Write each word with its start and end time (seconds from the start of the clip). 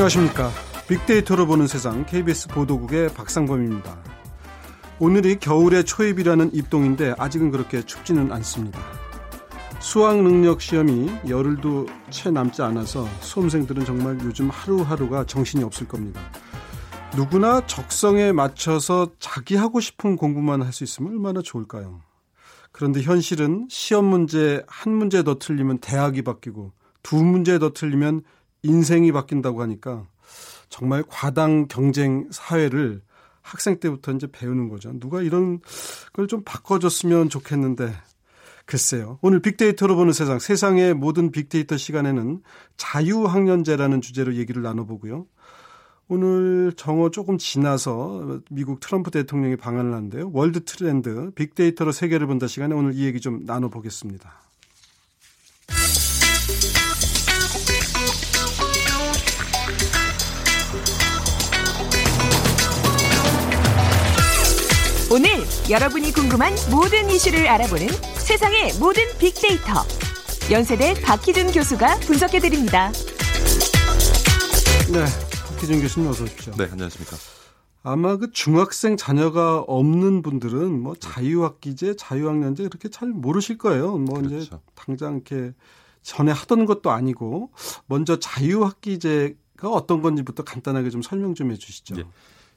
안녕하십니까. 0.00 0.50
빅데이터로 0.88 1.46
보는 1.46 1.66
세상 1.66 2.06
KBS 2.06 2.48
보도국의 2.48 3.12
박상범입니다. 3.12 3.98
오늘이 4.98 5.38
겨울의 5.38 5.84
초입이라는 5.84 6.54
입동인데 6.54 7.16
아직은 7.18 7.50
그렇게 7.50 7.82
춥지는 7.82 8.32
않습니다. 8.32 8.80
수학 9.78 10.22
능력 10.22 10.62
시험이 10.62 11.10
열흘도 11.28 11.86
채 12.08 12.30
남지 12.30 12.62
않아서 12.62 13.06
수험생들은 13.20 13.84
정말 13.84 14.18
요즘 14.24 14.48
하루하루가 14.48 15.26
정신이 15.26 15.62
없을 15.64 15.86
겁니다. 15.86 16.18
누구나 17.14 17.66
적성에 17.66 18.32
맞춰서 18.32 19.10
자기 19.18 19.54
하고 19.56 19.80
싶은 19.80 20.16
공부만 20.16 20.62
할 20.62 20.72
수 20.72 20.82
있으면 20.82 21.12
얼마나 21.12 21.42
좋을까요? 21.42 22.00
그런데 22.72 23.02
현실은 23.02 23.66
시험 23.68 24.06
문제 24.06 24.64
한 24.66 24.94
문제 24.94 25.22
더 25.22 25.38
틀리면 25.38 25.80
대학이 25.80 26.22
바뀌고 26.22 26.72
두 27.02 27.22
문제 27.22 27.58
더 27.58 27.74
틀리면 27.74 28.22
인생이 28.62 29.12
바뀐다고 29.12 29.62
하니까 29.62 30.06
정말 30.68 31.02
과당 31.08 31.66
경쟁 31.68 32.28
사회를 32.30 33.02
학생 33.42 33.80
때부터 33.80 34.12
이제 34.12 34.26
배우는 34.30 34.68
거죠. 34.68 34.92
누가 34.98 35.22
이런 35.22 35.60
걸 36.12 36.26
좀 36.26 36.42
바꿔줬으면 36.44 37.28
좋겠는데 37.28 37.92
글쎄요. 38.66 39.18
오늘 39.22 39.40
빅데이터로 39.40 39.96
보는 39.96 40.12
세상, 40.12 40.38
세상의 40.38 40.94
모든 40.94 41.32
빅데이터 41.32 41.76
시간에는 41.76 42.40
자유학년제라는 42.76 44.00
주제로 44.00 44.36
얘기를 44.36 44.62
나눠보고요. 44.62 45.26
오늘 46.06 46.72
정오 46.76 47.10
조금 47.10 47.38
지나서 47.38 48.40
미국 48.50 48.78
트럼프 48.80 49.10
대통령이 49.10 49.56
방한을 49.56 49.92
하는데요. 49.92 50.30
월드 50.32 50.64
트렌드, 50.64 51.30
빅데이터로 51.34 51.90
세계를 51.90 52.26
본다 52.28 52.46
시간에 52.46 52.74
오늘 52.74 52.94
이 52.94 53.04
얘기 53.04 53.20
좀 53.20 53.44
나눠보겠습니다. 53.44 54.32
여러분이 65.70 66.10
궁금한 66.10 66.52
모든 66.68 67.08
이슈를 67.10 67.46
알아보는 67.46 67.86
세상의 68.18 68.72
모든 68.80 69.04
빅데이터. 69.20 69.84
연세대 70.50 70.94
박희준 71.00 71.52
교수가 71.52 72.00
분석해드립니다. 72.00 72.90
네, 74.92 75.04
박희준 75.46 75.80
교수님 75.80 76.10
어서 76.10 76.24
오십시오. 76.24 76.54
네, 76.56 76.64
안녕하십니까. 76.64 77.16
아마 77.84 78.16
그 78.16 78.32
중학생 78.32 78.96
자녀가 78.96 79.60
없는 79.60 80.22
분들은 80.22 80.82
뭐 80.82 80.96
자유학기제, 80.96 81.94
자유학년제 81.94 82.64
이렇게 82.64 82.88
잘 82.90 83.10
모르실 83.10 83.56
거예요. 83.56 83.96
뭐 83.96 84.18
그렇죠. 84.18 84.36
이제 84.38 84.50
당장 84.74 85.22
이렇게 85.24 85.54
전에 86.02 86.32
하던 86.32 86.66
것도 86.66 86.90
아니고 86.90 87.52
먼저 87.86 88.18
자유학기제가 88.18 89.70
어떤 89.70 90.02
건지부터 90.02 90.42
간단하게 90.42 90.90
좀 90.90 91.00
설명 91.00 91.36
좀 91.36 91.52
해주시죠. 91.52 91.94
예. 91.98 92.04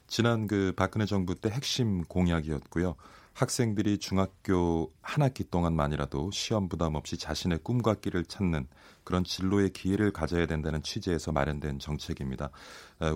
지난 0.06 0.46
그 0.46 0.72
박근혜 0.76 1.06
정부 1.06 1.34
때 1.34 1.50
핵심 1.50 2.04
공약이었고요. 2.04 2.94
학생들이 3.32 3.98
중학교 3.98 4.92
한 5.02 5.22
학기 5.22 5.42
동안만이라도 5.42 6.30
시험 6.30 6.68
부담 6.68 6.94
없이 6.94 7.18
자신의 7.18 7.58
꿈과 7.64 7.94
길을 7.94 8.26
찾는 8.26 8.68
그런 9.02 9.24
진로의 9.24 9.70
기회를 9.70 10.12
가져야 10.12 10.46
된다는 10.46 10.82
취지에서 10.82 11.32
마련된 11.32 11.80
정책입니다. 11.80 12.50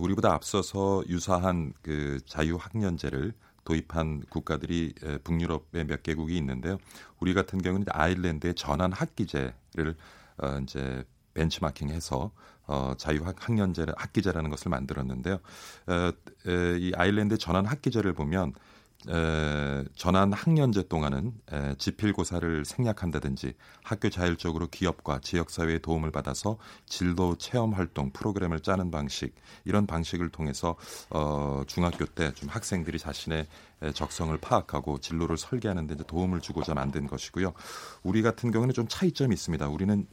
우리보다 0.00 0.32
앞서서 0.32 1.04
유사한 1.08 1.72
그 1.82 2.18
자유학년제를 2.26 3.32
도입한 3.64 4.24
국가들이 4.28 4.94
북유럽의 5.22 5.84
몇 5.86 6.02
개국이 6.02 6.36
있는데요. 6.36 6.78
우리 7.20 7.32
같은 7.32 7.60
경우는 7.62 7.86
아일랜드의 7.90 8.54
전환 8.54 8.92
학기제를 8.92 9.94
어 10.38 10.58
이제 10.62 11.04
벤치마킹해서 11.38 12.30
어, 12.66 12.92
자유 12.98 13.24
학년제를 13.24 13.94
학기제라는 13.96 14.50
것을 14.50 14.70
만들었는데요. 14.70 15.38
어, 15.86 16.12
에, 16.46 16.78
이 16.78 16.92
아일랜드 16.94 17.38
전환 17.38 17.64
학기제를 17.64 18.12
보면 18.12 18.52
에, 19.08 19.84
전환 19.94 20.32
학년제 20.32 20.88
동안은 20.88 21.32
에, 21.52 21.74
지필고사를 21.78 22.64
생략한다든지 22.64 23.54
학교 23.82 24.08
자율적으로 24.10 24.66
기업과 24.68 25.20
지역사회의 25.20 25.80
도움을 25.80 26.10
받아서 26.10 26.58
진로 26.86 27.36
체험 27.36 27.74
활동 27.74 28.10
프로그램을 28.10 28.60
짜는 28.60 28.90
방식 28.90 29.34
이런 29.64 29.86
방식을 29.86 30.30
통해서 30.30 30.76
어, 31.10 31.62
중학교 31.66 32.04
때 32.06 32.32
좀 32.34 32.48
학생들이 32.48 32.98
자신의 32.98 33.46
적성을 33.94 34.36
파악하고 34.38 34.98
진로를 34.98 35.36
설계하는 35.36 35.86
데 35.86 35.94
도움을 35.96 36.40
주고자 36.40 36.74
만든 36.74 37.06
것이고요. 37.06 37.52
우리 38.02 38.22
같은 38.22 38.50
경우는 38.50 38.74
좀 38.74 38.86
차이점이 38.88 39.32
있습니다. 39.32 39.68
우리는 39.68 40.06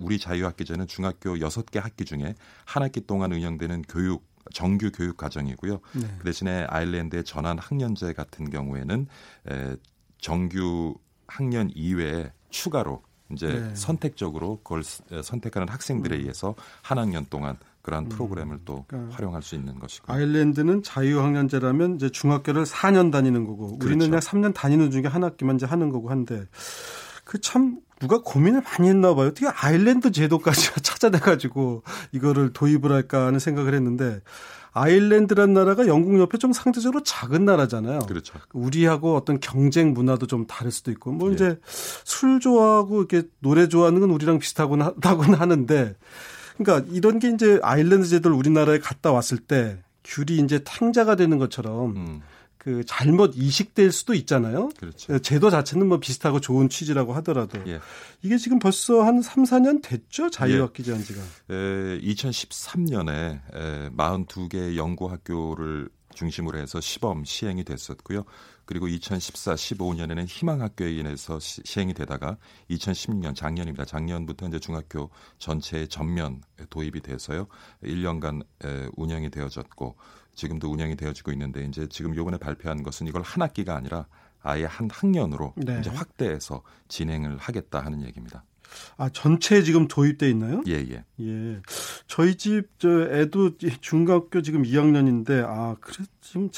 우리 0.00 0.18
자유학기제는 0.18 0.86
중학교 0.86 1.34
6개 1.36 1.80
학기 1.80 2.04
중에 2.04 2.34
한 2.64 2.82
학기 2.82 3.06
동안 3.06 3.32
운영되는 3.32 3.82
교육 3.82 4.29
정규 4.52 4.90
교육 4.92 5.16
과정이고요. 5.16 5.80
네. 5.94 6.14
그 6.18 6.24
대신에 6.24 6.66
아일랜드의 6.68 7.24
전환 7.24 7.58
학년제 7.58 8.12
같은 8.14 8.50
경우에는 8.50 9.06
에, 9.50 9.76
정규 10.18 10.94
학년 11.26 11.70
이외에 11.74 12.32
추가로 12.50 13.02
이제 13.32 13.46
네. 13.46 13.74
선택적으로 13.74 14.58
그걸 14.62 14.82
선택하는 15.22 15.68
학생들에 15.68 16.16
음. 16.16 16.20
의해서 16.20 16.54
한 16.82 16.98
학년 16.98 17.24
동안 17.30 17.56
그러한 17.82 18.06
음. 18.06 18.08
프로그램을 18.08 18.60
또 18.64 18.84
그러니까 18.88 19.14
활용할 19.14 19.42
수 19.42 19.54
있는 19.54 19.78
것이고 19.78 20.12
아일랜드는 20.12 20.82
자유학년제라면 20.82 21.96
이제 21.96 22.10
중학교를 22.10 22.64
4년 22.64 23.10
다니는 23.10 23.46
거고 23.46 23.78
우리는 23.80 24.10
그렇죠. 24.10 24.10
그냥 24.10 24.20
3년 24.20 24.54
다니는 24.54 24.90
중에 24.90 25.02
한 25.02 25.24
학기만 25.24 25.56
이제 25.56 25.66
하는 25.66 25.88
거고 25.88 26.10
한데 26.10 26.46
그 27.30 27.40
참 27.40 27.78
누가 28.00 28.20
고민을 28.22 28.62
많이 28.62 28.88
했나 28.88 29.14
봐요. 29.14 29.28
어떻게 29.28 29.46
아일랜드 29.46 30.10
제도까지 30.10 30.70
찾아내가지고 30.82 31.84
이거를 32.10 32.52
도입을 32.52 32.90
할까 32.90 33.26
하는 33.26 33.38
생각을 33.38 33.72
했는데 33.74 34.20
아일랜드란 34.72 35.52
나라가 35.52 35.86
영국 35.86 36.18
옆에 36.18 36.38
좀 36.38 36.52
상대적으로 36.52 37.04
작은 37.04 37.44
나라잖아요. 37.44 38.00
그렇죠. 38.00 38.38
우리하고 38.52 39.16
어떤 39.16 39.38
경쟁 39.38 39.92
문화도 39.92 40.26
좀 40.26 40.46
다를 40.46 40.72
수도 40.72 40.90
있고 40.90 41.12
뭐 41.12 41.30
예. 41.30 41.34
이제 41.34 41.60
술 41.66 42.40
좋아하고 42.40 42.98
이렇게 42.98 43.28
노래 43.38 43.68
좋아하는 43.68 44.00
건 44.00 44.10
우리랑 44.10 44.40
비슷하곤 44.40 44.82
하다고는 44.82 45.34
하는데 45.34 45.94
그러니까 46.56 46.90
이런 46.92 47.20
게 47.20 47.28
이제 47.28 47.60
아일랜드 47.62 48.08
제도를 48.08 48.36
우리나라에 48.36 48.80
갔다 48.80 49.12
왔을 49.12 49.38
때 49.38 49.78
귤이 50.04 50.38
이제 50.38 50.60
탕자가 50.64 51.14
되는 51.14 51.38
것처럼 51.38 51.96
음. 51.96 52.22
그 52.60 52.84
잘못 52.84 53.32
이식될 53.36 53.90
수도 53.90 54.12
있잖아요. 54.12 54.68
그렇죠. 54.78 55.18
제도 55.20 55.48
자체는 55.48 55.88
뭐 55.88 55.98
비슷하고 55.98 56.40
좋은 56.40 56.68
취지라고 56.68 57.14
하더라도 57.14 57.58
예. 57.66 57.80
이게 58.20 58.36
지금 58.36 58.58
벌써 58.58 59.00
한 59.00 59.22
3, 59.22 59.44
4년 59.44 59.80
됐죠. 59.82 60.28
자유학기 60.28 60.84
제한 60.84 61.02
지가. 61.02 61.22
에, 61.48 61.98
2013년에 62.00 63.40
에, 63.54 63.90
42개 63.96 64.76
연구 64.76 65.10
학교를 65.10 65.88
중심으로 66.14 66.58
해서 66.58 66.82
시범 66.82 67.24
시행이 67.24 67.64
됐었고요. 67.64 68.24
그리고 68.66 68.88
2014, 68.88 69.54
15년에는 69.54 70.26
희망학교에 70.28 70.92
인해서 70.92 71.40
시, 71.40 71.62
행이 71.78 71.94
되다가 71.94 72.36
2016년 72.68 73.34
작년입니다. 73.34 73.86
작년부터 73.86 74.48
이제 74.48 74.58
중학교 74.58 75.08
전체의 75.38 75.88
전면 75.88 76.42
도입이 76.68 77.00
돼서요. 77.00 77.46
1년간 77.82 78.44
에, 78.66 78.88
운영이 78.96 79.30
되어졌고 79.30 79.96
지금도 80.40 80.70
운영이 80.72 80.96
되어지고 80.96 81.32
있는데 81.32 81.62
이제 81.64 81.86
지금 81.90 82.16
요번에 82.16 82.38
발표한 82.38 82.82
것은 82.82 83.06
이걸 83.06 83.20
한 83.20 83.42
학기가 83.42 83.76
아니라 83.76 84.06
아예 84.42 84.64
한 84.64 84.88
학년으로 84.90 85.52
네. 85.56 85.78
이제 85.80 85.90
확대해서 85.90 86.62
진행을 86.88 87.36
하겠다 87.36 87.80
하는 87.80 88.00
얘기입니다. 88.02 88.42
아, 88.96 89.10
전체 89.10 89.62
지금 89.62 89.86
도입돼 89.86 90.30
있나요? 90.30 90.62
예, 90.66 90.74
예. 90.74 91.04
예. 91.20 91.60
저희 92.06 92.36
집 92.36 92.70
저 92.78 92.88
애도 93.12 93.58
중학교 93.82 94.40
지금 94.40 94.62
2학년인데 94.62 95.44
아, 95.46 95.76
그래 95.78 96.06
지금 96.22 96.48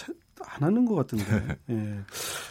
안 0.47 0.63
하는 0.63 0.85
것 0.85 0.95
같은데. 0.95 1.59
예. 1.71 2.01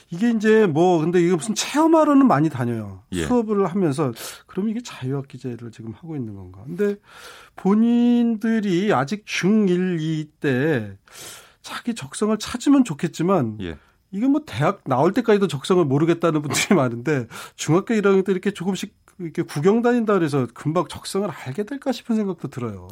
이게 0.10 0.30
이제 0.32 0.66
뭐 0.66 1.00
근데 1.00 1.22
이게 1.22 1.36
무슨 1.36 1.56
체험하러는 1.56 2.28
많이 2.28 2.50
다녀요. 2.50 3.04
예. 3.14 3.26
수업을 3.26 3.66
하면서 3.68 4.12
그럼 4.48 4.70
이게 4.70 4.82
자유학 4.84 5.28
기제를 5.28 5.72
지금 5.72 5.94
하고 5.94 6.16
있는 6.16 6.36
건가? 6.36 6.64
근데 6.66 6.96
본인들이 7.56 8.94
아직 8.94 9.26
중1, 9.26 10.00
2때 10.42 10.98
자기 11.62 11.96
적성을 11.96 12.38
찾으면 12.38 12.84
좋겠지만 12.84 13.58
예. 13.62 13.78
이게 14.12 14.28
뭐 14.28 14.42
대학 14.46 14.82
나올 14.86 15.14
때까지도 15.14 15.48
적성을 15.48 15.84
모르겠다는 15.86 16.42
분들이 16.42 16.76
많은데 16.76 17.28
중학교 17.56 17.94
1학년 17.94 18.26
때 18.26 18.32
이렇게 18.34 18.52
조금씩 18.52 18.94
이렇게 19.20 19.44
구경 19.44 19.82
다닌다 19.82 20.14
그래서 20.14 20.48
금방 20.54 20.88
적성을 20.88 21.30
알게 21.30 21.64
될까 21.64 21.92
싶은 21.92 22.16
생각도 22.16 22.50
들어요. 22.50 22.88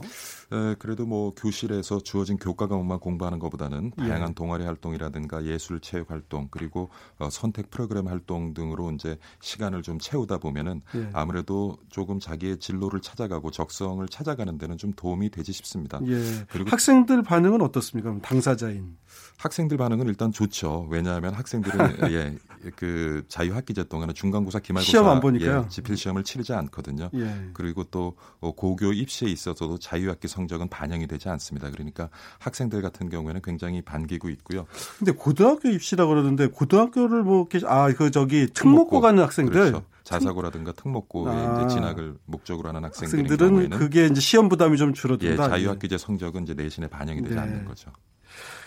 에, 0.52 0.76
그래도 0.80 1.06
뭐 1.06 1.34
교실에서 1.36 2.00
주어진 2.00 2.38
교과 2.38 2.68
과목만 2.68 3.00
공부하는 3.00 3.40
것보다는 3.40 3.92
예. 4.00 4.04
다양한 4.04 4.30
예. 4.30 4.34
동아리 4.34 4.64
활동이라든가 4.64 5.46
예술 5.46 5.80
체육 5.80 6.10
활동 6.10 6.48
그리고 6.50 6.90
어, 7.20 7.30
선택 7.30 7.70
프로그램 7.70 8.08
활동 8.08 8.54
등으로 8.54 8.92
이제 8.92 9.18
시간을 9.42 9.84
좀 9.84 10.00
채우다 10.00 10.40
보면은 10.40 10.82
예. 10.96 11.10
아무래도 11.14 11.78
조금 11.90 12.20
자기의 12.20 12.58
진로를 12.58 13.02
찾아가고 13.02 13.52
적성을 13.52 14.06
찾아가는 14.08 14.58
데는 14.58 14.78
좀 14.78 14.94
도움이 14.94 15.30
되지 15.30 15.52
싶습니다. 15.54 16.00
예. 16.08 16.46
그리고 16.50 16.70
학생들 16.70 17.22
반응은 17.24 17.62
어떻습니까? 17.62 18.18
당사자인 18.22 18.98
학생들 19.38 19.78
반응은 19.78 20.08
일단 20.08 20.32
좋죠. 20.32 20.88
왜냐하면 20.90 21.34
학생들은 21.34 21.78
예, 22.14 22.36
그 22.76 23.24
자유학기제 23.28 23.86
동안은 23.86 24.14
중간고사, 24.14 24.60
기말고사, 24.60 24.90
시험 24.90 25.08
안 25.08 25.20
보니까요. 25.20 25.64
예, 25.66 25.70
지필 25.70 25.96
시험을 25.96 26.24
치르지 26.24 26.54
않거든요. 26.54 27.10
예. 27.14 27.50
그리고 27.54 27.84
또 27.86 28.16
어, 28.40 28.52
고교 28.54 28.94
입시에 28.94 29.30
있어서도 29.30 29.78
자유학기 29.78 30.28
성 30.28 30.39
적은 30.48 30.70
반영이 30.70 31.08
되지 31.08 31.30
않습니다. 31.30 31.70
그러니까 31.70 32.10
학생들 32.40 32.82
같은 32.82 33.10
경우에는 33.10 33.42
굉장히 33.44 33.82
반기고 33.82 34.30
있고요. 34.30 34.66
근데 34.98 35.12
고등학교 35.12 35.70
입시라고 35.70 36.10
그러는데 36.10 36.48
고등학교를 36.48 37.24
뭐 37.24 37.48
아 37.66 37.90
그 37.94 38.12
저기 38.12 38.48
특목고 38.48 39.02
가는 39.02 39.22
학생들 39.24 39.54
그렇죠. 39.54 39.86
자사고라든가 40.04 40.72
특목고에 40.72 41.32
아. 41.32 41.62
이제 41.66 41.76
진학을 41.76 42.18
목적으로 42.26 42.70
하는 42.70 42.84
학생들인 42.84 43.26
학생들은 43.26 43.50
경우에는 43.52 43.78
그게 43.78 44.06
이제 44.06 44.20
시험 44.22 44.50
부담이 44.50 44.78
좀 44.78 44.94
줄어든다. 44.94 45.32
예, 45.46 45.50
자유학기제 45.50 45.98
성적은 45.98 46.44
이제 46.44 46.54
내신에 46.54 46.88
반영이 46.88 47.22
되지 47.22 47.36
네. 47.36 47.42
않는 47.42 47.66
거죠. 47.66 47.92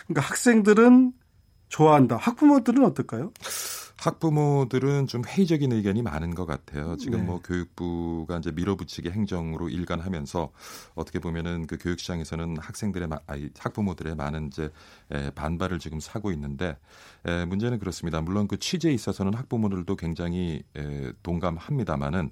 그러니까 0.07 0.29
학생들은 0.29 1.13
좋아한다. 1.69 2.17
학부모들은 2.17 2.85
어떨까요? 2.85 3.33
학부모들은 4.03 5.07
좀 5.07 5.23
회의적인 5.25 5.71
의견이 5.71 6.03
많은 6.03 6.35
것 6.35 6.45
같아요. 6.45 6.97
지금 6.97 7.21
네. 7.21 7.25
뭐 7.25 7.41
교육부가 7.41 8.39
이제 8.39 8.51
밀어붙이기 8.51 9.11
행정으로 9.11 9.69
일관하면서 9.69 10.51
어떻게 10.97 11.21
보면은 11.21 11.69
그 11.69 11.79
교육 11.81 12.01
시장에서는 12.01 12.57
학생들의 12.59 13.09
아이 13.27 13.51
학부모들의 13.57 14.17
많은 14.17 14.49
이제 14.49 14.71
반발을 15.37 15.79
지금 15.79 16.01
사고 16.01 16.33
있는데 16.33 16.77
에, 17.25 17.45
문제는 17.45 17.79
그렇습니다. 17.79 18.21
물론 18.21 18.49
그 18.49 18.59
취재에 18.59 18.93
있어서는 18.93 19.35
학부모들도 19.35 19.95
굉장히 19.95 20.65
에, 20.77 21.13
동감합니다만은 21.23 22.31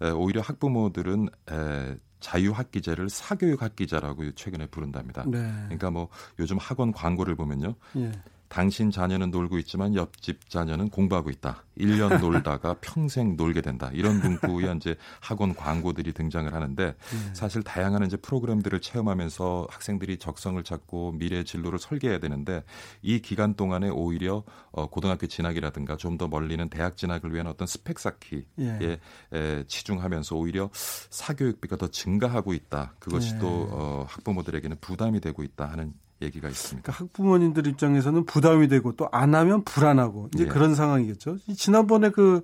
에, 0.00 0.10
오히려 0.10 0.40
학부모들은 0.40 1.28
에, 1.50 1.96
자유학기제를 2.20 3.10
사교육학기제라고 3.10 4.30
최근에 4.32 4.66
부른답니다. 4.68 5.24
네. 5.26 5.40
그러니까 5.64 5.90
뭐 5.90 6.08
요즘 6.38 6.56
학원 6.56 6.92
광고를 6.92 7.34
보면요. 7.34 7.74
예. 7.96 8.12
당신 8.52 8.90
자녀는 8.90 9.30
놀고 9.30 9.56
있지만 9.60 9.94
옆집 9.94 10.50
자녀는 10.50 10.90
공부하고 10.90 11.30
있다. 11.30 11.64
1년 11.78 12.20
놀다가 12.20 12.76
평생 12.82 13.34
놀게 13.34 13.62
된다. 13.62 13.90
이런 13.94 14.20
문구의 14.20 14.76
이제 14.76 14.94
학원 15.20 15.54
광고들이 15.54 16.12
등장을 16.12 16.52
하는데 16.52 16.84
네. 16.84 17.34
사실 17.34 17.62
다양한 17.62 18.04
이제 18.04 18.18
프로그램들을 18.18 18.78
체험하면서 18.82 19.68
학생들이 19.70 20.18
적성을 20.18 20.62
찾고 20.62 21.12
미래 21.12 21.44
진로를 21.44 21.78
설계해야 21.78 22.18
되는데 22.18 22.62
이 23.00 23.20
기간 23.20 23.54
동안에 23.54 23.88
오히려 23.88 24.44
어, 24.70 24.86
고등학교 24.88 25.26
진학이라든가 25.26 25.96
좀 25.96 26.12
더 26.12 26.28
멀리는 26.28 26.68
대학 26.68 26.98
진학을 26.98 27.32
위한 27.32 27.46
어떤 27.46 27.66
스펙 27.66 27.98
쌓기에 27.98 28.44
예. 28.58 28.98
에, 29.32 29.64
치중하면서 29.66 30.36
오히려 30.36 30.68
사교육비가 30.74 31.76
더 31.76 31.88
증가하고 31.88 32.52
있다. 32.52 32.92
그것이 32.98 33.34
예. 33.34 33.38
또 33.38 33.66
어, 33.70 34.04
학부모들에게는 34.08 34.76
부담이 34.82 35.20
되고 35.20 35.42
있다 35.42 35.64
하는 35.70 35.94
얘기가 36.22 36.48
있습니다. 36.48 36.82
그러니까 36.92 37.04
학부모님들 37.04 37.66
입장에서는 37.66 38.24
부담이 38.24 38.68
되고 38.68 38.92
또 38.96 39.08
안 39.12 39.34
하면 39.34 39.62
불안하고 39.64 40.30
이제 40.34 40.44
예. 40.44 40.48
그런 40.48 40.74
상황이겠죠. 40.74 41.36
지난번에 41.56 42.10
그 42.10 42.42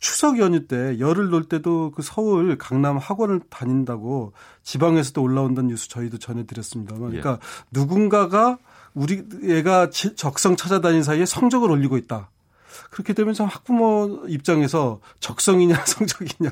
추석 0.00 0.38
연휴 0.38 0.66
때 0.66 0.98
열을 0.98 1.28
놓을 1.30 1.44
때도 1.44 1.92
그 1.94 2.02
서울 2.02 2.56
강남 2.58 2.98
학원을 2.98 3.40
다닌다고 3.50 4.32
지방에서도 4.62 5.20
올라온다는 5.22 5.70
뉴스 5.70 5.88
저희도 5.88 6.18
전해드렸습니다만 6.18 7.10
그러니까 7.10 7.32
예. 7.32 7.38
누군가가 7.70 8.58
우리 8.94 9.24
애가 9.44 9.90
적성 9.90 10.56
찾아다닌 10.56 11.02
사이에 11.02 11.24
성적을 11.26 11.70
올리고 11.70 11.96
있다. 11.98 12.30
그렇게 12.90 13.12
되면 13.12 13.34
참 13.34 13.46
학부모 13.46 14.24
입장에서 14.28 15.00
적성이냐 15.20 15.82
성적이냐 15.86 16.50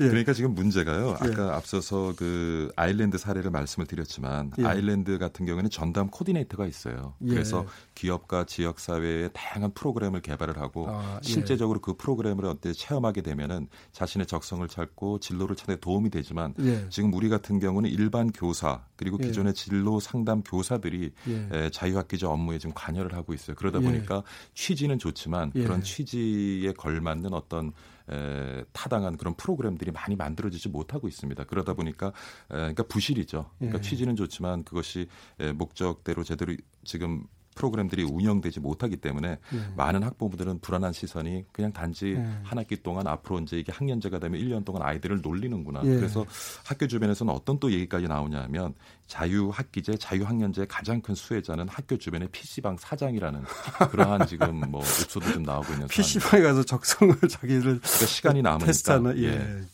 예. 0.00 0.08
그러니까 0.08 0.32
지금 0.32 0.54
문제가요. 0.54 1.16
예. 1.24 1.30
아까 1.30 1.46
예. 1.46 1.50
앞서서 1.50 2.14
그 2.16 2.70
아일랜드 2.76 3.18
사례를 3.18 3.50
말씀을 3.50 3.86
드렸지만 3.86 4.50
예. 4.58 4.64
아일랜드 4.64 5.18
같은 5.18 5.46
경우에는 5.46 5.70
전담 5.70 6.08
코디네이터가 6.08 6.66
있어요. 6.66 7.14
예. 7.22 7.28
그래서 7.28 7.66
기업과 7.94 8.44
지역 8.44 8.80
사회의 8.80 9.30
다양한 9.32 9.72
프로그램을 9.74 10.22
개발을 10.22 10.58
하고 10.58 10.86
아, 10.88 11.20
예. 11.22 11.28
실제적으로 11.28 11.80
그 11.80 11.94
프로그램을 11.94 12.46
어때 12.46 12.72
체험하게 12.72 13.20
되면은 13.22 13.68
자신의 13.92 14.26
적성을 14.26 14.66
찾고 14.66 15.20
진로를 15.20 15.56
찾는 15.56 15.76
데 15.76 15.80
도움이 15.80 16.10
되지만 16.10 16.54
지금 16.88 17.12
우리 17.12 17.28
같은 17.28 17.60
경우는 17.60 17.90
일반 17.90 18.32
교사 18.32 18.82
그리고 18.96 19.18
기존의 19.18 19.54
진로 19.54 20.00
상담 20.00 20.42
교사들이 20.42 21.12
에, 21.52 21.70
자유학기제 21.70 22.26
업무에 22.26 22.58
지금 22.58 22.74
관여를 22.74 23.14
하고 23.14 23.34
있어요. 23.34 23.54
그러다 23.56 23.80
보니까 23.80 24.22
취지는 24.54 24.98
좋지만 24.98 25.52
그런 25.52 25.82
취지에 25.82 26.72
걸맞는 26.72 27.32
어떤 27.34 27.72
에, 28.12 28.64
타당한 28.72 29.16
그런 29.16 29.34
프로그램들이 29.34 29.90
많이 29.90 30.16
만들어지지 30.16 30.68
못하고 30.68 31.08
있습니다. 31.08 31.44
그러다 31.44 31.74
보니까 31.74 32.08
에, 32.08 32.56
그러니까 32.56 32.82
부실이죠. 32.84 33.50
그러니까 33.58 33.78
예. 33.78 33.82
취지는 33.82 34.16
좋지만 34.16 34.64
그것이 34.64 35.06
에, 35.38 35.52
목적대로 35.52 36.24
제대로 36.24 36.54
지금 36.84 37.24
프로그램들이 37.60 38.02
운영되지 38.04 38.60
못하기 38.60 38.96
때문에 38.96 39.28
네. 39.28 39.60
많은 39.76 40.02
학부모들은 40.02 40.60
불안한 40.60 40.94
시선이 40.94 41.44
그냥 41.52 41.72
단지 41.72 42.14
네. 42.14 42.24
한 42.42 42.58
학기 42.58 42.82
동안 42.82 43.06
앞으로 43.06 43.40
이제 43.40 43.58
이게 43.58 43.70
학년제가 43.70 44.18
되면 44.18 44.40
1년 44.40 44.64
동안 44.64 44.82
아이들을 44.82 45.20
놀리는구나. 45.20 45.82
네. 45.82 45.96
그래서 45.96 46.24
학교 46.64 46.86
주변에서는 46.86 47.32
어떤 47.32 47.60
또 47.60 47.70
얘기까지 47.70 48.06
나오냐 48.06 48.40
하면 48.44 48.74
자유학기제, 49.06 49.98
자유학년제 49.98 50.66
가장 50.68 51.02
큰 51.02 51.14
수혜자는 51.14 51.68
학교 51.68 51.98
주변의 51.98 52.28
PC방 52.32 52.78
사장이라는 52.78 53.42
그러한 53.90 54.26
지금 54.26 54.60
뭐 54.70 54.80
읍소도 54.80 55.32
좀 55.32 55.42
나오고 55.42 55.72
있는 55.74 55.88
PC방에 55.88 56.42
가서 56.42 56.62
적성을 56.62 57.14
자기를 57.28 57.60
그러니까 57.60 58.06
시간이 58.06 58.40
남으니까 58.40 58.66
테스트하는 58.66 59.18
예. 59.18 59.66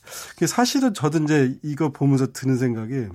예. 0.42 0.46
사실은 0.46 0.92
저도 0.92 1.22
이제 1.22 1.56
이거 1.62 1.92
보면서 1.92 2.32
드는 2.32 2.56
생각이 2.56 3.06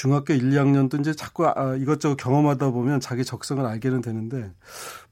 중학교 0.00 0.32
1, 0.32 0.48
2학년 0.48 0.88
도 0.88 0.96
이제 0.96 1.12
자꾸 1.12 1.46
아, 1.46 1.76
이것저것 1.76 2.16
경험하다 2.16 2.70
보면 2.70 3.00
자기 3.00 3.22
적성을 3.22 3.62
알게는 3.66 4.00
되는데 4.00 4.50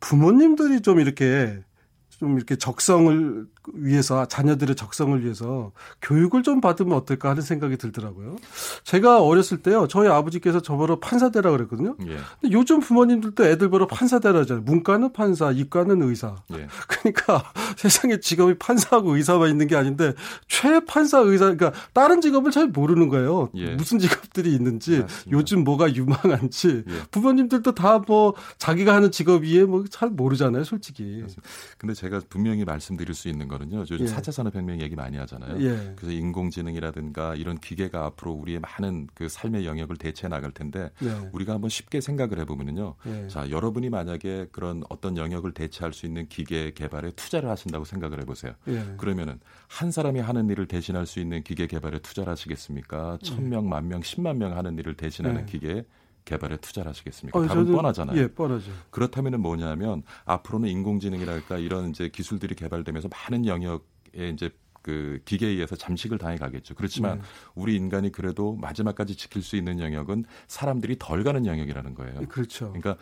부모님들이 0.01 0.81
좀 0.81 0.99
이렇게 0.99 1.63
좀 2.09 2.39
이렇게 2.39 2.57
적성을 2.57 3.47
위해서 3.75 4.27
자녀들의 4.27 4.75
적성을 4.77 5.23
위해서 5.23 5.73
교육을 6.03 6.43
좀 6.43 6.61
받으면 6.61 6.97
어떨까 6.97 7.31
하는 7.31 7.43
생각이 7.43 7.77
들더라고요. 7.77 8.37
제가 8.85 9.23
어렸을 9.23 9.59
때요, 9.63 9.87
저희 9.89 10.09
아버지께서 10.09 10.61
저 10.61 10.77
보러 10.77 10.99
판사대라 10.99 11.51
그랬거든요. 11.51 11.97
예. 12.07 12.17
근데 12.41 12.53
요즘 12.53 12.81
부모님들도 12.81 13.45
애들 13.45 13.69
보러 13.69 13.87
판사대라 13.87 14.41
하잖아요. 14.41 14.65
문과는 14.65 15.13
판사, 15.13 15.51
이과는 15.53 16.03
의사. 16.03 16.37
예. 16.53 16.67
그러니까 16.89 17.45
세상에 17.77 18.21
직업이 18.21 18.55
판사하고 18.59 19.17
의사만 19.17 19.51
있는 19.51 19.67
게 19.67 19.77
아닌데 19.77 20.15
최판사 20.49 21.19
의사, 21.19 21.45
그러니까 21.55 21.73
다른 21.93 22.21
직업을 22.21 22.51
잘 22.51 22.69
모르는 22.69 23.09
거예요. 23.09 23.51
예. 23.55 23.75
무슨 23.75 23.99
직업들이 23.99 24.53
있는지, 24.55 25.01
맞습니다. 25.01 25.31
요즘 25.31 25.65
뭐가 25.65 25.95
유망한지 25.95 26.85
예. 26.89 26.93
부모님들도 27.11 27.75
다 27.75 27.99
뭐 28.09 28.35
자기가 28.59 28.95
하는 28.95 29.11
직업 29.11 29.43
위에 29.43 29.65
뭐 29.65 29.85
잘 29.91 30.09
모르잖아요, 30.11 30.65
솔직히. 30.65 31.03
맞습니다. 31.23 31.43
근데 31.79 31.95
제가 31.95 32.21
분명히 32.29 32.65
말씀드릴 32.65 33.15
수 33.15 33.29
있는 33.29 33.49
거는요. 33.59 33.81
요즘 33.81 34.01
예. 34.01 34.05
4차 34.07 34.33
산업혁명 34.33 34.81
얘기 34.81 34.97
많이 34.97 35.17
하잖아요. 35.19 35.61
예. 35.61 35.93
그래서 35.97 36.13
인공지능이라든가 36.13 37.35
이런 37.35 37.59
기계가 37.59 38.05
앞으로 38.07 38.33
우리의 38.33 38.61
많은 38.61 39.09
그 39.15 39.29
삶의 39.29 39.67
영역을 39.67 39.97
대체해 39.97 40.29
나갈 40.29 40.53
텐데 40.53 40.91
예. 41.03 41.29
우리가 41.33 41.55
한번 41.55 41.69
쉽게 41.71 42.01
생각을 42.01 42.39
해보면요. 42.41 42.95
예. 43.07 43.29
자, 43.29 43.51
여러분이 43.51 43.91
만약에 43.91 44.49
그런 44.53 44.83
어떤 44.89 45.17
영역을 45.17 45.53
대체할 45.53 45.93
수 45.93 46.07
있는 46.07 46.27
기계 46.29 46.73
개발에 46.73 47.11
투자를 47.13 47.51
하신다고 47.51 47.85
생각을 47.85 48.21
해보세요. 48.21 48.55
예. 48.69 48.83
그러면은 48.97 49.41
한 49.69 49.91
사람이 49.91 50.21
하는 50.21 50.49
일을 50.49 50.67
대신할 50.67 51.07
수 51.07 51.21
있는 51.21 51.43
기계 51.43 51.67
개발에 51.67 51.99
투자를 51.99 52.31
하시겠습니까? 52.31 53.19
천 53.23 53.49
명, 53.49 53.69
만 53.69 53.89
명, 53.89 54.03
십만 54.03 54.39
명 54.39 54.57
하는 54.57 54.79
일을 54.79 54.95
대신하는 54.95 55.43
예. 55.43 55.47
기계 55.47 55.85
개발에 56.29 56.59
투자를 56.59 56.91
하시겠습니까? 56.91 57.39
어, 57.39 57.47
답은 57.47 57.65
저도, 57.65 57.77
뻔하잖아요. 57.77 58.21
예, 58.21 58.29
뻔하죠. 58.29 58.71
그렇다면은 58.91 59.41
뭐냐면 59.41 60.03
앞으로는 60.27 60.69
인공지능이랄까 60.69 61.57
이런 61.59 61.91
이제 61.91 62.09
기술들이 62.11 62.55
개발되면서 62.55 63.09
많은 63.09 63.47
영역에 63.47 64.29
이제 64.33 64.51
그 64.83 65.21
기계에 65.25 65.51
의해서 65.51 65.75
잠식을 65.75 66.19
당해 66.19 66.37
가겠죠. 66.37 66.75
그렇지만 66.75 67.19
네. 67.19 67.25
우리 67.55 67.77
인간이 67.77 68.13
그래도 68.13 68.55
마지막까지 68.57 69.17
지킬 69.17 69.43
수 69.43 69.57
있는 69.57 69.81
영역은 69.81 70.25
사람들이 70.47 70.97
덜 70.99 71.25
가는 71.25 71.45
영역이라는 71.47 71.95
거예요. 71.95 72.21
그렇죠. 72.29 72.73
그러니까 72.73 72.97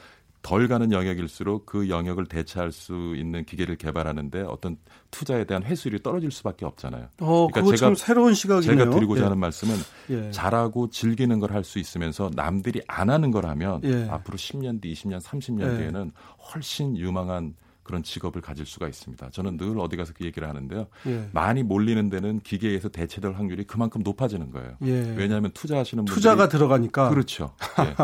덜 0.46 0.68
가는 0.68 0.92
영역일수록 0.92 1.66
그 1.66 1.88
영역을 1.88 2.26
대체할 2.26 2.70
수 2.70 3.14
있는 3.16 3.44
기계를 3.44 3.74
개발하는데 3.74 4.42
어떤 4.42 4.76
투자에 5.10 5.42
대한 5.44 5.64
회수율이 5.64 6.04
떨어질 6.04 6.30
수밖에 6.30 6.64
없잖아요. 6.64 7.08
어, 7.18 7.48
그러니까 7.50 7.76
제가 7.76 7.94
새로운 7.96 8.32
시각이네요. 8.32 8.78
제가 8.78 8.90
드리고자 8.94 9.22
예. 9.22 9.24
하는 9.24 9.38
말씀은 9.40 9.74
예. 10.10 10.30
잘하고 10.30 10.88
즐기는 10.90 11.40
걸 11.40 11.50
할 11.50 11.64
수 11.64 11.80
있으면서 11.80 12.30
남들이 12.36 12.80
안 12.86 13.10
하는 13.10 13.32
걸 13.32 13.46
하면 13.46 13.80
예. 13.82 14.06
앞으로 14.08 14.36
10년 14.38 14.80
뒤, 14.80 14.92
20년, 14.92 15.20
30년 15.20 15.72
예. 15.74 15.78
뒤에는 15.78 16.12
훨씬 16.54 16.96
유망한 16.96 17.54
그런 17.86 18.02
직업을 18.02 18.42
가질 18.42 18.66
수가 18.66 18.88
있습니다. 18.88 19.30
저는 19.30 19.58
늘 19.58 19.78
어디 19.78 19.96
가서 19.96 20.12
그 20.12 20.24
얘기를 20.24 20.48
하는데요. 20.48 20.88
예. 21.06 21.28
많이 21.32 21.62
몰리는 21.62 22.10
데는 22.10 22.40
기계에서 22.40 22.88
대체될 22.88 23.34
확률이 23.34 23.62
그만큼 23.62 24.02
높아지는 24.02 24.50
거예요. 24.50 24.72
예. 24.84 25.14
왜냐하면 25.16 25.52
투자하시는 25.52 26.04
분들이 26.04 26.14
투자가 26.14 26.48
들어가니까 26.48 27.10
그렇죠. 27.10 27.54
예. 27.78 27.94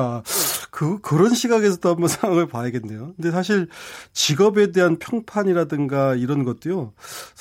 그 0.71 1.01
그런 1.01 1.35
시각에서도 1.35 1.89
한번 1.89 2.07
상황을 2.07 2.47
봐야겠네요. 2.47 3.15
근데 3.17 3.33
사실 3.33 3.67
직업에 4.13 4.71
대한 4.71 5.01
평판이라든가 5.01 6.15
이런 6.15 6.45
것도요 6.45 6.93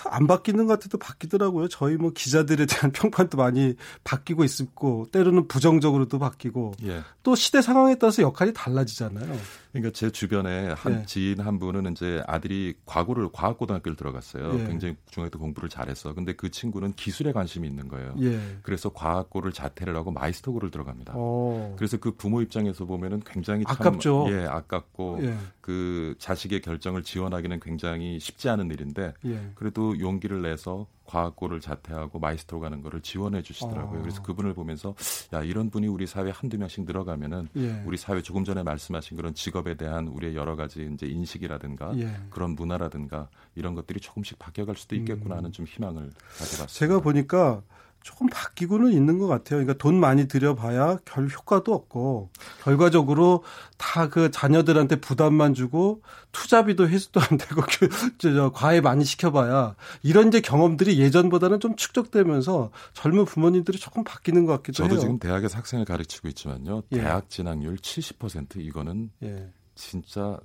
안 0.10 0.26
바뀌는 0.26 0.66
것 0.66 0.80
같아도 0.80 0.98
바뀌더라고요. 0.98 1.68
저희 1.68 1.96
뭐 1.96 2.12
기자들에 2.12 2.66
대한 2.66 2.92
평판도 2.92 3.38
많이 3.38 3.76
바뀌고 4.04 4.46
있고 4.46 5.08
때로는 5.12 5.48
부정적으로도 5.48 6.18
바뀌고 6.18 6.74
예. 6.86 7.02
또 7.22 7.36
시대 7.36 7.62
상황에 7.62 7.96
따라서 8.00 8.24
역할이 8.24 8.52
달라지잖아요. 8.54 9.32
그러니까 9.72 9.92
제 9.94 10.10
주변에 10.10 10.70
한 10.72 11.02
예. 11.02 11.06
지인 11.06 11.40
한 11.40 11.60
분은 11.60 11.92
이제 11.94 12.22
아들이 12.28 12.76
과거를 12.86 13.30
과학고등학교를 13.32 13.96
들어갔어요. 13.96 14.60
예. 14.60 14.68
굉장히 14.68 14.96
중학교 15.10 15.32
때 15.32 15.40
공부를 15.40 15.70
잘했어. 15.70 16.14
근데 16.14 16.34
그 16.34 16.52
친구는 16.52 16.94
기술에 16.94 17.32
관심이 17.32 17.68
있는 17.68 17.88
거예요. 17.88 18.16
예. 18.22 18.40
그래서 18.64 18.90
과학고를 18.90 19.54
자퇴를 19.54 19.96
하고 19.96 20.12
마이스터고를 20.12 20.72
들어갑니다. 20.72 21.16
오. 21.16 21.74
그래서 21.78 21.98
그 21.98 22.16
부모 22.16 22.42
입장에서 22.42 22.86
보면은 22.86 23.22
굉장히 23.26 23.64
참, 23.66 23.76
아깝죠. 23.80 24.28
예, 24.30 24.46
아깝고 24.46 25.20
예. 25.22 25.36
그 25.72 26.16
자식의 26.18 26.60
결정을 26.62 27.02
지원하기는 27.02 27.62
굉장히 27.62 28.20
쉽지 28.20 28.50
않은 28.50 28.70
일인데 28.72 29.14
예. 29.26 29.52
그래도 29.56 29.98
용기를 29.98 30.42
내서 30.42 30.86
과학고를 31.06 31.62
자퇴하고 31.62 32.20
마이스터로 32.20 32.60
가는 32.62 32.82
거를 32.82 33.00
지원해 33.02 33.42
주시더라고요. 33.42 34.00
어. 34.00 34.02
그래서 34.02 34.22
그분을 34.22 34.54
보면서 34.54 34.94
야 35.34 35.42
이런 35.44 35.70
분이 35.70 35.88
우리 35.88 36.08
사회 36.08 36.30
한두 36.30 36.58
명씩 36.58 36.84
늘어가면은 36.84 37.48
예. 37.56 37.84
우리 37.86 37.96
사회 37.96 38.22
조금 38.22 38.44
전에 38.44 38.64
말씀하신 38.64 39.16
그런 39.16 39.34
직업에 39.34 39.76
대한 39.76 40.08
우리의 40.10 40.36
여러 40.36 40.58
가지 40.58 40.90
이제 40.94 41.08
인식이라든가 41.08 41.98
예. 41.98 42.18
그런 42.30 42.52
문화라든가 42.52 43.30
이런 43.56 43.74
것들이 43.74 44.02
조금씩 44.02 44.38
바뀌어갈 44.38 44.76
수도 44.76 44.98
있겠구나 44.98 45.38
하는 45.38 45.50
음. 45.50 45.52
좀 45.54 45.66
희망을 45.66 46.12
가져봤습니다. 46.38 46.68
제가 46.68 47.00
보니까 47.00 47.62
조금 48.04 48.28
바뀌고는 48.28 48.94
있는 48.94 49.18
것 49.18 49.28
같아요. 49.28 49.60
그러니까 49.60 49.74
돈 49.74 50.00
많이 50.00 50.28
들여봐야 50.28 51.00
결 51.06 51.28
효과도 51.28 51.74
없고 51.74 52.30
결과적으로 52.64 53.44
다 53.78 54.12
그 54.12 54.30
자녀들한테 54.30 54.98
부담만 54.98 55.54
주고 55.54 56.02
투자비도 56.34 56.88
회수도 56.90 57.20
안 57.22 57.38
되고 57.38 57.64
저, 58.18 58.52
과외 58.52 58.82
많이 58.82 59.04
시켜봐야 59.06 59.76
이런 60.04 60.28
이제 60.28 60.42
경험들이 60.42 61.00
예전보다는 61.00 61.60
좀 61.60 61.76
축적되면서 61.76 62.72
젊은 62.94 63.26
부모님들이 63.26 63.80
조금 63.80 64.04
바뀌는 64.04 64.46
것 64.46 64.54
같기도 64.58 64.74
저도 64.78 64.90
해요. 64.90 64.96
저도 64.96 65.02
지금 65.02 65.20
대학에서 65.20 65.58
학생을 65.58 65.86
가르치고 65.86 66.28
있지만요. 66.28 66.84
예. 66.92 66.98
대학 66.98 67.30
진학률 67.30 67.78
70% 67.78 68.58
이거는 68.58 69.12
예. 69.24 69.50
진짜 69.76 70.38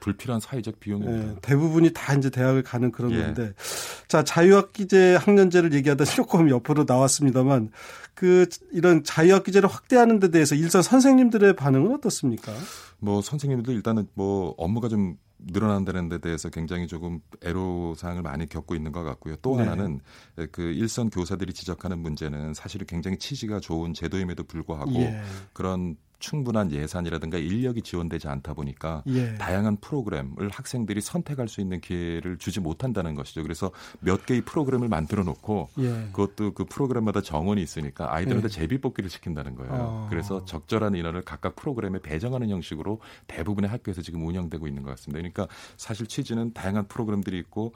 불필요한 0.00 0.40
사회적 0.40 0.80
비용입니다. 0.80 1.34
네, 1.34 1.36
대부분이 1.42 1.92
다 1.92 2.12
이제 2.14 2.28
대학을 2.28 2.64
가는 2.64 2.90
그런 2.90 3.12
예. 3.12 3.22
건데. 3.22 3.52
자, 4.12 4.22
자유학기제 4.22 5.14
학년제를 5.14 5.72
얘기하다 5.72 6.04
조금 6.04 6.50
옆으로 6.50 6.84
나왔습니다만 6.86 7.70
그 8.12 8.46
이런 8.70 9.02
자유학기제를 9.04 9.70
확대하는 9.70 10.20
데 10.20 10.30
대해서 10.30 10.54
일선 10.54 10.82
선생님들의 10.82 11.56
반응은 11.56 11.94
어떻습니까? 11.94 12.52
뭐 12.98 13.22
선생님들 13.22 13.72
일단은 13.72 14.06
뭐 14.12 14.54
업무가 14.58 14.90
좀 14.90 15.16
늘어난다는 15.38 16.10
데 16.10 16.18
대해서 16.18 16.50
굉장히 16.50 16.88
조금 16.88 17.20
애로사항을 17.42 18.20
많이 18.20 18.46
겪고 18.46 18.74
있는 18.74 18.92
것 18.92 19.02
같고요. 19.02 19.36
또 19.40 19.56
네. 19.56 19.62
하나는 19.62 20.00
그 20.50 20.60
일선 20.60 21.08
교사들이 21.08 21.54
지적하는 21.54 21.98
문제는 21.98 22.52
사실은 22.52 22.86
굉장히 22.86 23.16
취지가 23.16 23.60
좋은 23.60 23.94
제도임에도 23.94 24.44
불구하고 24.44 24.92
예. 24.96 25.22
그런 25.54 25.96
충분한 26.22 26.70
예산이라든가 26.72 27.36
인력이 27.36 27.82
지원되지 27.82 28.28
않다 28.28 28.54
보니까 28.54 29.02
예. 29.08 29.34
다양한 29.34 29.76
프로그램을 29.78 30.48
학생들이 30.50 31.00
선택할 31.00 31.48
수 31.48 31.60
있는 31.60 31.80
기회를 31.80 32.38
주지 32.38 32.60
못한다는 32.60 33.14
것이죠. 33.14 33.42
그래서 33.42 33.72
몇 34.00 34.24
개의 34.24 34.42
프로그램을 34.42 34.88
만들어 34.88 35.24
놓고 35.24 35.68
예. 35.80 36.08
그것도 36.12 36.54
그 36.54 36.64
프로그램마다 36.64 37.20
정원이 37.20 37.60
있으니까 37.60 38.14
아이들한테 38.14 38.46
예. 38.46 38.48
제비뽑기를 38.48 39.10
시킨다는 39.10 39.56
거예요. 39.56 39.72
어. 39.74 40.06
그래서 40.08 40.44
적절한 40.44 40.94
인원을 40.94 41.22
각각 41.22 41.56
프로그램에 41.56 41.98
배정하는 41.98 42.48
형식으로 42.48 43.00
대부분의 43.26 43.68
학교에서 43.68 44.00
지금 44.00 44.24
운영되고 44.24 44.66
있는 44.68 44.84
것 44.84 44.90
같습니다. 44.90 45.18
그러니까 45.18 45.48
사실 45.76 46.06
취지는 46.06 46.52
다양한 46.54 46.86
프로그램들이 46.86 47.36
있고 47.40 47.72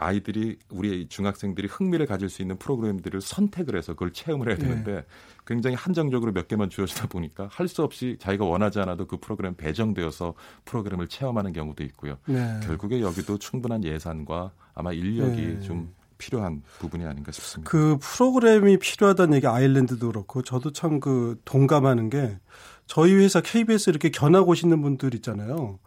아이들이 0.00 0.58
우리 0.70 1.08
중학생들이 1.08 1.66
흥미를 1.68 2.06
가질 2.06 2.28
수 2.28 2.42
있는 2.42 2.56
프로그램들을 2.58 3.20
선택을 3.20 3.76
해서 3.76 3.94
그걸 3.94 4.12
체험을 4.12 4.48
해야 4.48 4.56
되는데 4.56 4.92
네. 4.92 5.04
굉장히 5.46 5.76
한정적으로 5.76 6.32
몇 6.32 6.46
개만 6.46 6.70
주어지다 6.70 7.08
보니까 7.08 7.48
할 7.50 7.68
수 7.68 7.82
없이 7.82 8.16
자기가 8.18 8.44
원하지 8.44 8.80
않아도 8.80 9.06
그 9.06 9.18
프로그램 9.18 9.54
배정되어서 9.54 10.34
프로그램을 10.64 11.08
체험하는 11.08 11.52
경우도 11.52 11.84
있고요. 11.84 12.16
네. 12.26 12.60
결국에 12.62 13.00
여기도 13.00 13.38
충분한 13.38 13.84
예산과 13.84 14.52
아마 14.74 14.92
인력이 14.92 15.42
네. 15.42 15.60
좀 15.60 15.92
필요한 16.16 16.62
부분이 16.78 17.04
아닌가 17.04 17.30
싶습니다. 17.32 17.70
그 17.70 17.98
프로그램이 18.00 18.78
필요하다는 18.78 19.36
얘기 19.36 19.46
아일랜드도 19.46 20.08
그렇고 20.08 20.42
저도 20.42 20.72
참 20.72 21.00
그 21.00 21.40
동감하는 21.44 22.10
게 22.10 22.38
저희 22.88 23.12
회사 23.14 23.40
KBS 23.42 23.90
이렇게 23.90 24.08
견학 24.10 24.48
오시는 24.48 24.80
분들 24.80 25.14
있잖아요. 25.16 25.78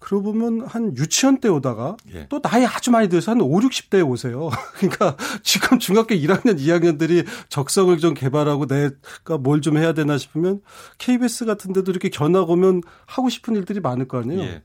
그러고 0.00 0.32
보면 0.32 0.66
한 0.66 0.94
유치원 0.96 1.38
때 1.40 1.48
오다가 1.48 1.96
예. 2.12 2.26
또 2.28 2.40
나이 2.40 2.66
아주 2.66 2.90
많이 2.90 3.08
들어서 3.08 3.30
한 3.30 3.40
5, 3.40 3.48
60대에 3.60 4.06
오세요. 4.06 4.50
그러니까 4.76 5.16
지금 5.44 5.78
중학교 5.78 6.14
1학년, 6.16 6.58
2학년들이 6.58 7.24
적성을 7.48 7.96
좀 7.98 8.12
개발하고 8.14 8.66
내가 8.66 9.38
뭘 9.38 9.60
좀 9.60 9.76
해야 9.78 9.92
되나 9.92 10.18
싶으면 10.18 10.60
KBS 10.98 11.44
같은 11.44 11.72
데도 11.72 11.90
이렇게 11.92 12.08
견학 12.10 12.50
오면 12.50 12.82
하고 13.06 13.28
싶은 13.28 13.54
일들이 13.56 13.80
많을 13.80 14.08
거 14.08 14.18
아니에요. 14.18 14.42
예. 14.42 14.62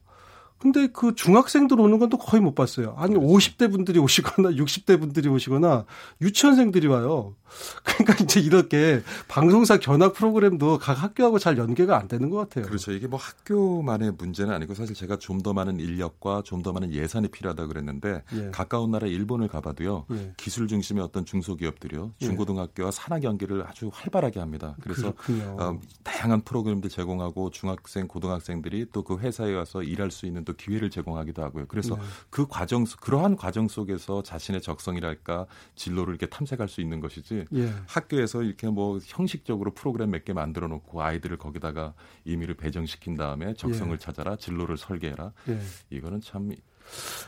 근데 0.63 0.87
그 0.87 1.13
중학생들 1.15 1.79
오는 1.79 1.99
건 1.99 2.09
또 2.09 2.17
거의 2.17 2.41
못 2.41 2.53
봤어요. 2.53 2.93
아니 2.97 3.15
그렇죠. 3.15 3.27
50대 3.27 3.71
분들이 3.71 3.97
오시거나 3.99 4.49
60대 4.57 4.99
분들이 4.99 5.29
오시거나 5.29 5.85
유치원생들이 6.21 6.87
와요. 6.87 7.35
그러니까 7.83 8.15
이제 8.23 8.39
이렇게 8.39 9.01
방송사 9.27 9.77
견학 9.77 10.13
프로그램도 10.13 10.79
각 10.79 10.93
학교하고 11.01 11.37
잘 11.39 11.57
연계가 11.57 11.97
안 11.99 12.07
되는 12.07 12.29
것 12.29 12.37
같아요. 12.37 12.65
그렇죠. 12.65 12.91
이게 12.91 13.07
뭐 13.07 13.19
학교만의 13.19 14.13
문제는 14.17 14.53
아니고 14.53 14.73
사실 14.73 14.95
제가 14.95 15.17
좀 15.17 15.43
더 15.43 15.53
많은 15.53 15.79
인력과 15.79 16.41
좀 16.45 16.63
더 16.63 16.71
많은 16.71 16.91
예산이 16.93 17.27
필요하다 17.27 17.67
그랬는데 17.67 18.23
예. 18.35 18.49
가까운 18.51 18.91
나라 18.91 19.07
일본을 19.07 19.47
가봐도요. 19.49 20.05
예. 20.11 20.33
기술 20.37 20.67
중심의 20.67 21.03
어떤 21.03 21.25
중소기업들이요. 21.25 22.11
예. 22.21 22.25
중고등학교와 22.25 22.91
산학 22.91 23.23
연계를 23.23 23.65
아주 23.67 23.89
활발하게 23.93 24.39
합니다. 24.39 24.75
그래서 24.81 25.13
어, 25.59 25.79
다양한 26.03 26.41
프로그램들 26.41 26.89
제공하고 26.89 27.49
중학생, 27.49 28.07
고등학생들이 28.07 28.87
또 28.93 29.03
그 29.03 29.17
회사에 29.17 29.53
와서 29.53 29.83
일할 29.83 30.11
수 30.11 30.25
있는 30.25 30.45
또 30.45 30.52
기회를 30.53 30.89
제공하기도 30.89 31.43
하고요. 31.43 31.65
그래서 31.67 31.95
네. 31.95 32.01
그 32.29 32.47
과정 32.47 32.85
그러한 33.01 33.35
과정 33.35 33.67
속에서 33.67 34.23
자신의 34.23 34.61
적성이랄까 34.61 35.45
진로를 35.75 36.13
이렇게 36.13 36.25
탐색할 36.25 36.67
수 36.67 36.81
있는 36.81 36.99
것이지 36.99 37.45
예. 37.53 37.73
학교에서 37.87 38.41
이렇게 38.43 38.67
뭐 38.67 38.99
형식적으로 39.05 39.73
프로그램 39.73 40.09
몇 40.11 40.23
개 40.23 40.31
만들어 40.31 40.67
놓고 40.69 41.01
아이들을 41.01 41.37
거기다가 41.37 41.93
임의를 42.23 42.55
배정시킨 42.55 43.15
다음에 43.15 43.53
적성을 43.55 43.93
예. 43.93 43.97
찾아라 43.97 44.37
진로를 44.37 44.77
설계해라 44.77 45.33
예. 45.49 45.59
이거는 45.89 46.21
참 46.21 46.51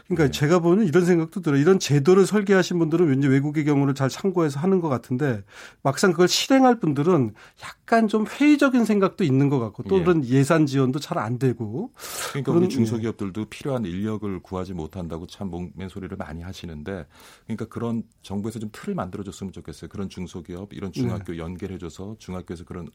그러니까 0.07 0.25
네. 0.25 0.31
제가 0.31 0.59
보는 0.59 0.85
이런 0.85 1.03
생각도 1.05 1.41
들어요. 1.41 1.59
이런 1.59 1.79
제도를 1.79 2.25
설계하신 2.27 2.77
분들은 2.77 3.07
왠지 3.07 3.27
외국의 3.27 3.65
경우를 3.65 3.95
잘 3.95 4.07
참고해서 4.07 4.59
하는 4.59 4.79
것 4.79 4.89
같은데 4.89 5.43
막상 5.81 6.11
그걸 6.11 6.27
실행할 6.27 6.79
분들은 6.79 7.33
약간 7.63 8.07
좀 8.07 8.25
회의적인 8.27 8.85
생각도 8.85 9.23
있는 9.23 9.49
것 9.49 9.59
같고 9.59 9.83
또 9.83 9.99
예. 9.99 10.03
그런 10.03 10.25
예산 10.25 10.65
지원도 10.65 10.99
잘 10.99 11.15
안 11.17 11.39
되고. 11.39 11.91
그러니까 12.31 12.51
우리 12.51 12.69
중소기업들도 12.69 13.41
예. 13.41 13.45
필요한 13.49 13.85
인력을 13.85 14.39
구하지 14.41 14.73
못한다고 14.73 15.27
참 15.27 15.49
목맨 15.49 15.89
소리를 15.89 16.15
많이 16.17 16.41
하시는데 16.41 17.07
그러니까 17.45 17.65
그런 17.65 18.03
정부에서 18.21 18.59
좀 18.59 18.69
틀을 18.71 18.95
만들어줬으면 18.95 19.53
좋겠어요. 19.53 19.89
그런 19.89 20.09
중소기업 20.09 20.73
이런 20.73 20.91
중학교 20.91 21.31
네. 21.31 21.39
연결해줘서 21.39 22.17
중학교에서 22.19 22.65
그런 22.65 22.89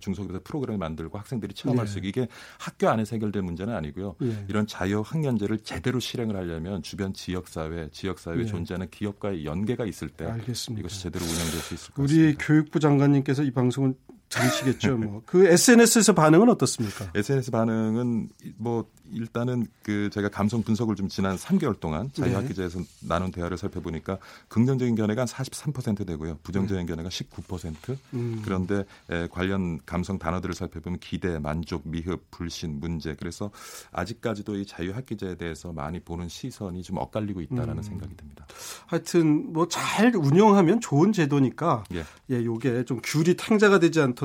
중소기업 0.00 0.44
프로그램을 0.44 0.78
만들고 0.78 1.18
학생들이 1.18 1.54
체험할 1.54 1.86
네. 1.86 1.92
수 1.92 1.98
있게 1.98 2.08
이게 2.08 2.28
학교 2.58 2.88
안에서 2.88 3.16
해결될 3.16 3.42
문제는 3.42 3.74
아니고요. 3.74 4.14
예. 4.22 4.44
이런 4.48 4.66
자유 4.66 5.02
학년제를 5.04 5.58
제 5.60 5.77
대로 5.80 6.00
실행을 6.00 6.36
하려면 6.36 6.82
주변 6.82 7.12
지역 7.12 7.48
사회, 7.48 7.88
지역 7.90 8.18
사회에 8.18 8.42
네. 8.42 8.46
존재하는 8.46 8.88
기업과의 8.90 9.44
연계가 9.44 9.84
있을 9.86 10.08
때 10.08 10.24
알겠습니다. 10.26 10.80
이것이 10.80 11.02
제대로 11.02 11.24
운영될 11.24 11.60
수 11.60 11.74
있을 11.74 11.94
것 11.94 12.02
같습니다. 12.02 12.28
우리 12.28 12.34
교육부 12.38 12.80
장관님께서 12.80 13.42
이 13.42 13.50
방송을 13.50 13.94
들으시겠죠. 14.28 14.98
뭐. 14.98 15.22
그 15.24 15.46
SNS에서 15.46 16.12
반응은 16.12 16.48
어떻습니까? 16.50 17.10
SNS 17.14 17.50
반응은 17.50 18.28
뭐 18.56 18.84
일단은 19.10 19.66
그 19.82 20.10
제가 20.12 20.28
감성 20.28 20.62
분석을 20.62 20.94
좀 20.94 21.08
지난 21.08 21.36
3개월 21.36 21.80
동안 21.80 22.10
자유학기제에서 22.12 22.80
네. 22.80 22.84
나눈 23.08 23.30
대화를 23.30 23.56
살펴보니까 23.56 24.18
긍정적인 24.48 24.96
견해가 24.96 25.22
한 25.22 25.26
43% 25.26 26.06
되고요. 26.06 26.38
부정적인 26.42 26.84
네. 26.84 26.92
견해가 26.92 27.08
19%. 27.08 27.96
음. 28.12 28.42
그런데 28.44 28.84
에, 29.08 29.26
관련 29.28 29.78
감성 29.86 30.18
단어들을 30.18 30.54
살펴보면 30.54 30.98
기대, 30.98 31.38
만족, 31.38 31.88
미흡, 31.88 32.30
불신, 32.30 32.80
문제. 32.80 33.14
그래서 33.14 33.50
아직까지도 33.92 34.56
이 34.56 34.66
자유학기제에 34.66 35.36
대해서 35.36 35.72
많이 35.72 36.00
보는 36.00 36.28
시선이 36.28 36.82
좀 36.82 36.98
엇갈리고 36.98 37.40
있다라는 37.40 37.78
음. 37.78 37.82
생각이 37.82 38.14
듭니다. 38.16 38.46
하여튼 38.86 39.52
뭐 39.54 39.66
잘 39.78 40.14
운영하면 40.16 40.80
좋은 40.80 41.12
제도니까 41.12 41.84
예, 41.94 42.04
예 42.30 42.44
요게 42.44 42.84
좀 42.84 43.00
귤이 43.02 43.36
탱자가 43.36 43.78
되지 43.78 44.00
않도록 44.00 44.17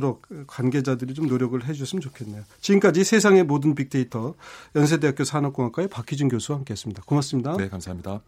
관계자들이 0.47 1.13
좀 1.13 1.27
노력을 1.27 1.63
해 1.65 1.73
줬으면 1.73 2.01
좋겠네요. 2.01 2.43
지금까지 2.61 3.03
세상의 3.03 3.43
모든 3.43 3.75
빅데이터 3.75 4.33
연세대학교 4.75 5.23
산업공학과의 5.23 5.87
박희준 5.89 6.29
교수와 6.29 6.59
함께했습니다. 6.59 7.03
고맙습니다. 7.05 7.57
네, 7.57 7.69
감사합니다. 7.69 8.21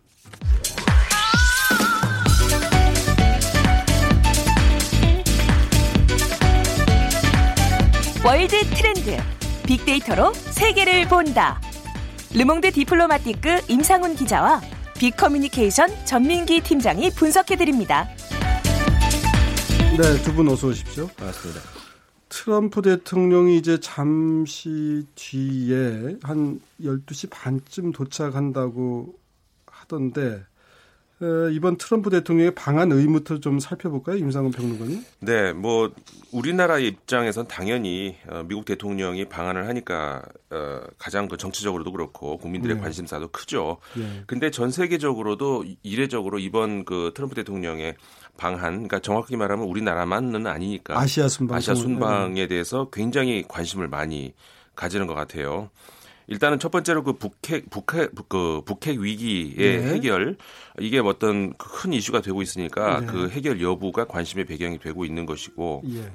월드 8.26 8.60
트렌드 8.72 9.18
빅데이터로 9.68 10.34
세계를 10.34 11.08
본다. 11.08 11.62
르몽드 12.34 12.72
디플로마티크 12.72 13.62
임상훈 13.68 14.16
기자와 14.16 14.62
빅커뮤니케이션 14.98 15.90
전민기 16.06 16.62
팀장이 16.62 17.12
분석해 17.12 17.56
드립니다. 17.56 18.10
네, 19.98 20.22
두 20.24 20.34
분 20.34 20.48
어서 20.50 20.68
오십시오. 20.68 21.08
반갑습니다. 21.08 21.62
트럼프 22.28 22.82
대통령이 22.82 23.58
이제 23.58 23.80
잠시 23.80 25.06
뒤에 25.16 26.18
한 26.22 26.60
12시 26.82 27.30
반쯤 27.30 27.92
도착한다고 27.94 29.18
하던데 29.66 30.44
이번 31.54 31.78
트럼프 31.78 32.10
대통령의 32.10 32.54
방한 32.56 32.92
의무부터 32.92 33.40
좀 33.40 33.60
살펴볼까요, 33.60 34.18
임상훈 34.18 34.52
평론가님? 34.52 35.06
네, 35.22 35.54
뭐 35.54 35.92
우리나라 36.32 36.78
입장에선 36.78 37.48
당연히 37.48 38.18
어, 38.28 38.44
미국 38.46 38.66
대통령이 38.66 39.26
방한을 39.26 39.68
하니까 39.70 40.24
어, 40.50 40.82
가장 40.98 41.30
그 41.30 41.38
정치적으로도 41.38 41.94
그렇고 41.94 42.38
국민들의 42.38 42.76
네. 42.76 42.82
관심사도 42.82 43.30
크죠. 43.30 43.78
네. 43.96 44.24
근데 44.28 44.52
전 44.52 44.72
세계적으로도 44.72 45.64
이례적으로 45.84 46.40
이번 46.40 46.84
그 46.84 47.12
트럼프 47.16 47.36
대통령의 47.36 47.96
방한, 48.36 48.74
그러니까 48.74 49.00
정확하게 49.00 49.38
말하면 49.38 49.66
우리나라만은 49.66 50.46
아니니까 50.48 51.00
아시아 51.00 51.30
순방, 51.30 51.58
아시아 51.58 51.76
순방에 51.76 52.48
대해서 52.48 52.90
굉장히 52.92 53.46
관심을 53.48 53.88
많이 53.88 54.34
가지는 54.76 55.08
것 55.08 55.14
같아요. 55.14 55.70
일단은 56.28 56.60
첫 56.60 56.72
번째로 56.72 57.04
그 57.04 57.14
북핵 57.14 57.70
북핵 57.70 58.12
그 58.28 58.62
북핵 58.66 59.00
위기의 59.00 59.56
네. 59.56 59.94
해결 59.94 60.38
이게 60.80 61.00
어떤 61.00 61.54
큰 61.54 61.94
이슈가 61.94 62.22
되고 62.22 62.42
있으니까 62.42 63.02
네. 63.02 63.06
그 63.08 63.30
해결 63.30 63.62
여부가 63.62 64.06
관심의 64.06 64.46
배경이 64.46 64.80
되고 64.80 65.06
있는 65.06 65.26
것이고. 65.26 65.84
예. 65.90 66.12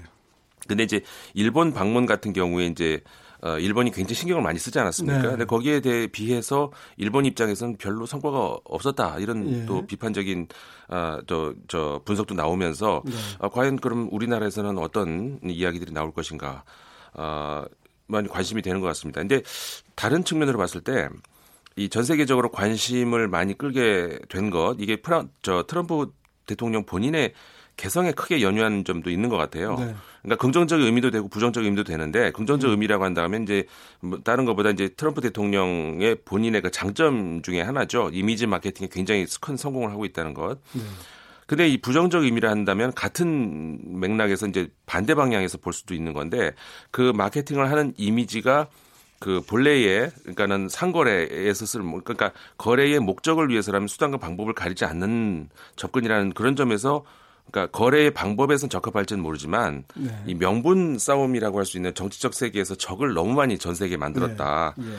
근데 0.67 0.85
이제 0.85 1.01
일본 1.35 1.73
방문 1.73 2.07
같은 2.07 2.33
경우에 2.33 2.67
이제 2.67 3.01
어, 3.43 3.59
일본이 3.59 3.91
굉장히 3.91 4.17
신경을 4.17 4.43
많이 4.43 4.59
쓰지 4.59 4.79
않았습니까? 4.79 5.23
네. 5.23 5.29
근데 5.29 5.45
거기에 5.47 5.81
대해 5.81 6.07
비해서 6.07 6.71
일본 6.97 7.25
입장에서는 7.25 7.77
별로 7.79 8.05
성과가 8.05 8.59
없었다 8.65 9.19
이런 9.19 9.63
예. 9.63 9.67
또 9.67 9.87
비판적인 9.87 10.49
어, 10.89 11.19
저, 11.27 11.55
저 11.67 12.03
분석도 12.05 12.35
나오면서 12.35 13.03
네. 13.05 13.13
어, 13.39 13.49
과연 13.49 13.77
그럼 13.77 14.09
우리나라에서는 14.13 14.77
어떤 14.79 15.41
이야기들이 15.43 15.93
나올 15.93 16.13
것인가? 16.13 16.65
어, 17.15 17.65
많이 18.11 18.29
관심이 18.29 18.63
되는 18.63 18.81
것 18.81 18.87
같습니다. 18.89 19.21
근데 19.21 19.43
다른 19.95 20.25
측면으로 20.25 20.59
봤을 20.59 20.81
때 20.81 21.09
이 21.77 21.89
전 21.89 22.05
세계적으로 22.05 22.51
관심을 22.51 23.29
많이 23.29 23.57
끌게 23.57 24.19
된 24.29 24.51
것 24.51 24.77
이게 24.81 24.97
프랑 24.97 25.31
저 25.41 25.63
트럼프 25.67 26.13
대통령 26.47 26.85
본인의 26.85 27.33
개성에 27.77 28.13
크게 28.13 28.43
연유한 28.43 28.85
점도 28.85 29.09
있는 29.09 29.29
것 29.31 29.37
같아요. 29.39 29.77
네. 29.79 29.95
그러니까 30.23 30.37
긍정적 30.43 30.81
의미도 30.81 31.11
되고 31.13 31.29
부정적 31.29 31.65
의미도 31.65 31.85
되는데 31.85 32.33
긍정적 32.33 32.69
음. 32.69 32.73
의미라고 32.73 33.05
한다면 33.05 33.45
이제 33.45 33.65
뭐 34.01 34.19
다른 34.23 34.45
것보다 34.45 34.71
이제 34.71 34.89
트럼프 34.89 35.21
대통령의 35.23 36.17
본인의 36.25 36.61
그 36.61 36.71
장점 36.71 37.41
중에 37.41 37.63
하나죠. 37.63 38.11
이미지 38.13 38.47
마케팅에 38.47 38.89
굉장히 38.93 39.25
큰 39.41 39.57
성공을 39.57 39.91
하고 39.91 40.05
있다는 40.05 40.35
것. 40.35 40.59
네. 40.73 40.83
근데 41.51 41.67
이 41.67 41.79
부정적 41.79 42.23
의미를 42.23 42.49
한다면 42.49 42.93
같은 42.95 43.99
맥락에서 43.99 44.47
이제 44.47 44.71
반대 44.87 45.17
방향에서 45.17 45.59
볼 45.59 45.73
수도 45.73 45.95
있는 45.95 46.13
건데 46.13 46.53
그 46.93 47.11
마케팅을 47.13 47.69
하는 47.69 47.93
이미지가 47.97 48.69
그 49.19 49.41
본래의 49.49 50.13
그러니까는 50.21 50.69
상거래에서 50.69 51.67
쓸 51.67 51.83
그러니까 51.83 52.31
거래의 52.57 53.01
목적을 53.01 53.49
위해서라면 53.49 53.89
수단과 53.89 54.19
방법을 54.19 54.53
가리지 54.53 54.85
않는 54.85 55.49
접근이라는 55.75 56.35
그런 56.35 56.55
점에서 56.55 57.03
그러니까 57.51 57.77
거래의 57.77 58.13
방법에선 58.13 58.71
적합할지는 58.71 59.21
모르지만 59.21 59.83
네. 59.97 60.23
이 60.29 60.37
명분 60.37 61.01
싸움이라고 61.01 61.59
할 61.59 61.65
수 61.65 61.79
있는 61.79 61.93
정치적 61.95 62.33
세계에서 62.33 62.77
적을 62.77 63.13
너무 63.13 63.35
많이 63.35 63.59
전 63.59 63.75
세계에 63.75 63.97
만들었다. 63.97 64.75
네. 64.79 64.85
네. 64.85 64.97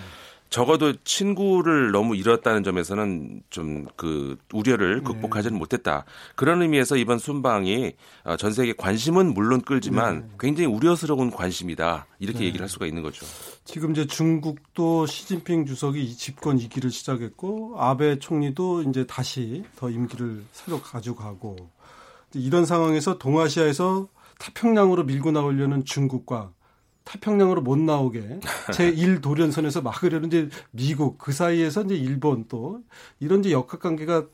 적어도 0.51 0.93
친구를 1.03 1.91
너무 1.91 2.15
잃었다는 2.15 2.63
점에서는 2.63 3.41
좀 3.49 3.87
그 3.95 4.37
우려를 4.53 4.97
네. 4.97 5.03
극복하지는 5.03 5.53
네. 5.53 5.59
못했다. 5.59 6.05
그런 6.35 6.61
의미에서 6.61 6.97
이번 6.97 7.19
순방이 7.19 7.93
어, 8.23 8.35
전 8.35 8.51
세계 8.51 8.73
관심은 8.73 9.33
물론 9.33 9.61
끌지만 9.61 10.21
네. 10.21 10.35
굉장히 10.39 10.67
우려스러운 10.67 11.31
관심이다. 11.31 12.07
이렇게 12.19 12.39
네. 12.39 12.45
얘기를 12.45 12.63
할 12.63 12.69
수가 12.69 12.85
있는 12.85 13.01
거죠. 13.01 13.25
지금 13.63 13.91
이제 13.91 14.05
중국도 14.07 15.05
시진핑 15.05 15.65
주석이 15.65 16.15
집권 16.15 16.57
2기를 16.57 16.91
시작했고 16.91 17.75
아베 17.77 18.19
총리도 18.19 18.83
이제 18.83 19.05
다시 19.05 19.63
더 19.75 19.89
임기를 19.89 20.43
새로 20.51 20.81
가져가고 20.81 21.55
이런 22.33 22.65
상황에서 22.65 23.17
동아시아에서 23.17 24.07
태평양으로 24.39 25.03
밀고 25.03 25.31
나오려는 25.31 25.85
중국과 25.85 26.51
태평양으로 27.05 27.61
못 27.61 27.77
나오게 27.77 28.39
제1 28.67 29.21
도련선에서 29.21 29.81
막으려는 29.83 30.27
이제 30.27 30.49
미국 30.71 31.17
그 31.17 31.31
사이에서 31.31 31.83
이제 31.83 31.95
일본 31.95 32.45
또 32.47 32.81
이런 33.19 33.39
이제 33.39 33.51
역학 33.51 33.79
관계가 33.79 34.27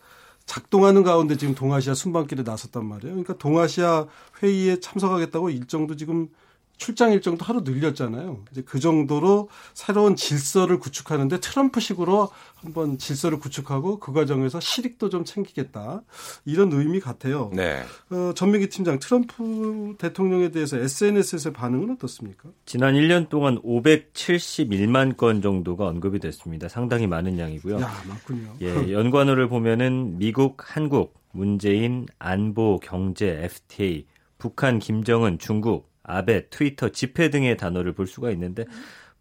작동하는 0.46 1.04
가운데 1.04 1.36
지금 1.36 1.54
동아시아 1.56 1.94
순방길에 1.94 2.44
나섰단 2.44 2.86
말이에요. 2.86 3.14
그러니까 3.14 3.38
동아시아 3.38 4.08
회의에 4.42 4.80
참석하겠다고 4.80 5.50
일정도 5.50 5.96
지금 5.96 6.30
출장 6.78 7.12
일정도 7.12 7.44
하루 7.44 7.62
늘렸잖아요. 7.62 8.46
이제 8.52 8.62
그 8.62 8.80
정도로 8.80 9.50
새로운 9.74 10.16
질서를 10.16 10.80
구축하는데 10.80 11.40
트럼프식으로 11.40 12.30
한번 12.56 12.98
질서를 12.98 13.40
구축하고 13.40 14.00
그 14.00 14.14
과정에서 14.14 14.60
실익도 14.60 15.10
좀 15.10 15.26
챙기겠다 15.26 16.04
이런 16.46 16.72
의미 16.72 17.00
같아요. 17.00 17.52
네. 17.54 17.84
어, 18.10 18.34
전민기 18.36 18.70
팀장 18.70 19.00
트럼프 19.00 19.96
대통령에 19.98 20.50
대해서 20.50 20.78
SNS에서의 20.78 21.54
반응은 21.54 21.92
어떻습니까? 21.92 22.50
지난 22.66 22.94
1년 22.94 23.30
동안 23.30 23.60
571만 23.62 25.18
건 25.18 25.42
정도가 25.42 25.88
언급이 25.88 26.20
됐습니다. 26.20 26.70
상당히 26.70 27.08
많은 27.08 27.40
양이고요. 27.40 27.80
야, 27.80 27.92
맞군요. 28.08 28.54
예, 28.62 28.92
연관어를 28.92 29.50
보면은 29.50 30.18
미국, 30.18 30.58
한국, 30.60 31.16
문재인, 31.32 32.06
안보, 32.20 32.80
경제, 32.80 33.44
FTA, 33.44 34.06
북한, 34.38 34.80
김정은, 34.80 35.40
중국 35.40 35.90
아베, 36.08 36.50
트위터, 36.50 36.90
집회 36.90 37.30
등의 37.30 37.58
단어를 37.58 37.94
볼 37.94 38.08
수가 38.08 38.32
있는데 38.32 38.66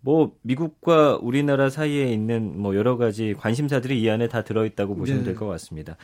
뭐 0.00 0.32
미국과 0.42 1.18
우리나라 1.20 1.68
사이에 1.68 2.10
있는 2.12 2.58
뭐 2.60 2.76
여러 2.76 2.96
가지 2.96 3.34
관심사들이 3.36 4.00
이 4.00 4.08
안에 4.08 4.28
다 4.28 4.42
들어있다고 4.42 4.94
보시면 4.94 5.22
네. 5.22 5.26
될것 5.26 5.48
같습니다. 5.48 5.96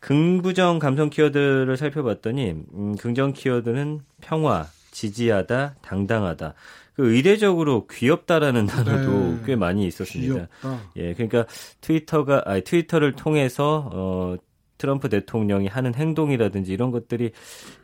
긍부정 0.00 0.78
감성 0.78 1.10
키워드를 1.10 1.76
살펴봤더니 1.76 2.54
음, 2.74 2.96
긍정 2.96 3.32
키워드는 3.32 4.00
평화, 4.20 4.66
지지하다, 4.90 5.76
당당하다. 5.82 6.54
그 6.94 7.14
의례적으로 7.14 7.86
귀엽다라는 7.86 8.66
단어도 8.66 9.10
네. 9.10 9.42
꽤 9.46 9.56
많이 9.56 9.86
있었습니다. 9.86 10.34
귀엽다. 10.34 10.80
예, 10.96 11.14
그러니까 11.14 11.46
트위터가 11.80 12.42
아니 12.46 12.62
트위터를 12.62 13.12
통해서 13.12 13.90
어 13.92 14.36
트럼프 14.76 15.08
대통령이 15.08 15.68
하는 15.68 15.94
행동이라든지 15.94 16.72
이런 16.72 16.90
것들이 16.90 17.30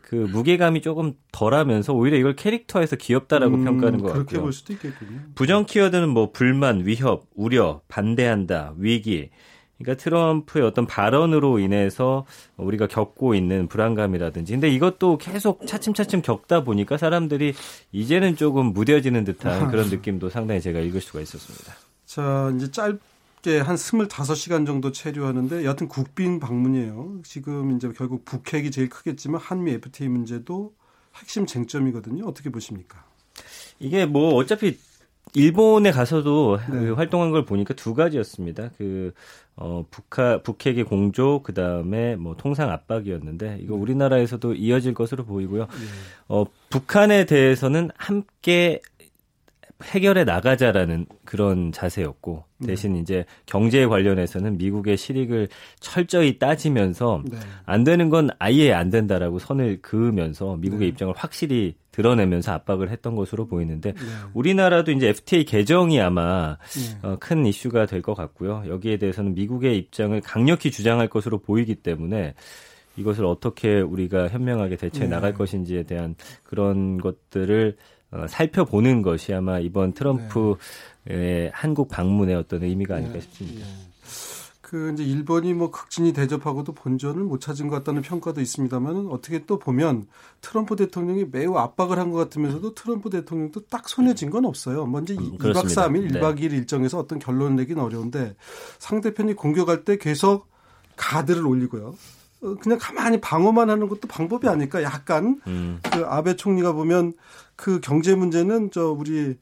그 0.09 0.14
무게감이 0.14 0.81
조금 0.81 1.12
덜하면서 1.33 1.92
오히려 1.92 2.16
이걸 2.16 2.35
캐릭터에서 2.35 2.97
귀엽다라고 2.97 3.57
음, 3.57 3.64
평가하는 3.64 3.99
것 4.01 4.07
그렇게 4.07 4.25
같고요. 4.25 4.40
볼 4.40 4.53
수도 4.55 4.73
있겠군요. 4.73 5.21
부정 5.35 5.66
키워드는 5.66 6.09
뭐 6.09 6.33
불만, 6.33 6.87
위협, 6.87 7.27
우려, 7.35 7.83
반대한다, 7.88 8.73
위기. 8.79 9.29
그러니까 9.77 10.03
트럼프의 10.03 10.64
어떤 10.64 10.87
발언으로 10.87 11.59
인해서 11.59 12.25
우리가 12.57 12.87
겪고 12.87 13.35
있는 13.35 13.68
불안감이라든지. 13.68 14.53
근데 14.53 14.71
이것도 14.71 15.18
계속 15.18 15.66
차츰차츰 15.66 16.23
겪다 16.23 16.64
보니까 16.64 16.97
사람들이 16.97 17.53
이제는 17.92 18.37
조금 18.37 18.73
무뎌지는 18.73 19.25
듯한 19.25 19.71
그런 19.71 19.88
느낌도 19.90 20.31
상당히 20.31 20.62
제가 20.62 20.81
읽을 20.81 21.03
수가 21.03 21.21
있었습니다. 21.21 21.75
자, 22.07 22.51
이제 22.57 22.71
짧 22.71 22.99
짧게 23.42 23.61
한 23.61 23.77
25시간 23.77 24.66
정도 24.66 24.92
체류하는데 24.92 25.64
여하튼 25.64 25.88
국빈 25.88 26.40
방문이에요. 26.40 27.20
지금 27.24 27.77
이제 27.77 27.90
결국 27.96 28.24
북핵이 28.24 28.70
제일 28.70 28.88
크겠지만 28.88 29.40
한미 29.40 29.72
FTA 29.72 30.09
문제도 30.09 30.72
핵심 31.16 31.46
쟁점이거든요. 31.46 32.24
어떻게 32.27 32.51
보십니까? 32.51 33.05
이게 33.79 34.07
뭐 34.07 34.35
어차피 34.35 34.79
일본에 35.35 35.90
가서도 35.90 36.59
네. 36.70 36.79
그 36.79 36.92
활동한 36.94 37.31
걸 37.31 37.44
보니까 37.44 37.74
두 37.74 37.94
가지였습니다. 37.94 38.70
그, 38.79 39.12
어, 39.57 39.85
북하, 39.90 40.40
북핵의 40.42 40.85
공조, 40.85 41.42
그 41.42 41.53
다음에 41.53 42.16
뭐 42.16 42.35
통상 42.35 42.70
압박이었는데, 42.70 43.59
이거 43.61 43.74
네. 43.74 43.81
우리나라에서도 43.81 44.55
이어질 44.55 44.94
것으로 44.94 45.27
보이고요. 45.27 45.64
네. 45.64 45.68
어, 46.29 46.46
북한에 46.70 47.27
대해서는 47.27 47.90
함께 47.98 48.81
해결해 49.84 50.24
나가자라는 50.24 51.06
그런 51.24 51.70
자세였고 51.70 52.44
네. 52.58 52.66
대신 52.68 52.94
네. 52.94 53.00
이제 53.00 53.24
경제 53.46 53.86
관련해서는 53.86 54.58
미국의 54.58 54.96
실익을 54.96 55.48
철저히 55.78 56.38
따지면서 56.38 57.22
네. 57.30 57.38
안 57.64 57.84
되는 57.84 58.10
건 58.10 58.30
아예 58.40 58.72
안 58.72 58.90
된다라고 58.90 59.38
선을 59.38 59.80
그으면서 59.80 60.56
미국의 60.56 60.80
네. 60.80 60.86
입장을 60.88 61.14
확실히 61.16 61.76
드러내면서 61.92 62.52
압박을 62.52 62.90
했던 62.90 63.14
것으로 63.14 63.46
보이는데 63.46 63.92
네. 63.92 64.00
우리나라도 64.34 64.90
이제 64.90 65.08
FTA 65.08 65.44
개정이 65.44 66.00
아마 66.00 66.56
네. 66.58 67.08
어, 67.08 67.16
큰 67.20 67.46
이슈가 67.46 67.86
될 67.86 68.02
것 68.02 68.14
같고요. 68.14 68.64
여기에 68.66 68.96
대해서는 68.98 69.34
미국의 69.34 69.76
입장을 69.76 70.20
강력히 70.22 70.70
주장할 70.70 71.08
것으로 71.08 71.38
보이기 71.38 71.76
때문에 71.76 72.34
이것을 72.96 73.24
어떻게 73.26 73.80
우리가 73.80 74.28
현명하게 74.28 74.76
대처해 74.76 75.06
나갈 75.06 75.34
것인지에 75.34 75.84
대한 75.84 76.16
그런 76.42 76.98
것들을 76.98 77.76
어, 78.11 78.27
살펴보는 78.29 79.03
것이 79.03 79.35
아마 79.35 79.59
이번 79.59 79.92
트럼프의 79.92 80.57
네. 81.07 81.51
한국 81.53 81.88
방문의 81.88 82.35
어떤 82.35 82.62
의미가 82.62 82.97
아닐까 82.97 83.14
네. 83.14 83.21
싶습니다. 83.21 83.66
네. 83.66 83.73
그 84.61 84.92
이제 84.92 85.03
일본이 85.03 85.55
뭐 85.55 85.71
극진히 85.71 86.12
대접하고도 86.12 86.73
본전을 86.75 87.23
못 87.23 87.40
찾은 87.40 87.68
것 87.68 87.77
같다는 87.77 88.03
평가도 88.03 88.42
있습니다만 88.42 89.09
어떻게 89.11 89.47
또 89.47 89.59
보면 89.59 90.07
트럼프 90.42 90.77
대통령이 90.77 91.25
매우 91.33 91.57
압박을 91.57 91.99
한 91.99 92.11
것 92.11 92.18
같으면서도 92.18 92.75
트럼프 92.75 93.09
대통령도 93.09 93.61
딱 93.71 93.88
손에 93.88 94.14
쥔 94.14 94.29
건 94.31 94.44
없어요. 94.44 94.85
먼저 94.85 95.14
음, 95.14 95.38
2박 95.38 95.55
3일, 95.64 96.11
1박 96.12 96.38
2일 96.40 96.53
일정에서 96.53 96.99
어떤 96.99 97.18
결론을 97.18 97.57
내긴 97.57 97.79
어려운데 97.79 98.37
상대편이 98.79 99.35
공격할 99.37 99.87
때 99.87 99.97
계속 99.97 100.49
가드를 100.97 101.47
올리고요. 101.47 101.94
어, 102.42 102.55
그냥 102.61 102.79
가만히 102.79 103.18
방어만 103.23 103.71
하는 103.71 103.88
것도 103.88 104.07
방법이 104.07 104.49
아닐까. 104.49 104.83
약간 104.83 105.40
음. 105.47 105.81
그 105.83 106.05
아베 106.05 106.37
총리가 106.37 106.73
보면 106.75 107.14
그 107.59 107.81
경제 107.81 108.14
문제는 108.14 108.71
저 108.73 108.92
우리 108.92 109.35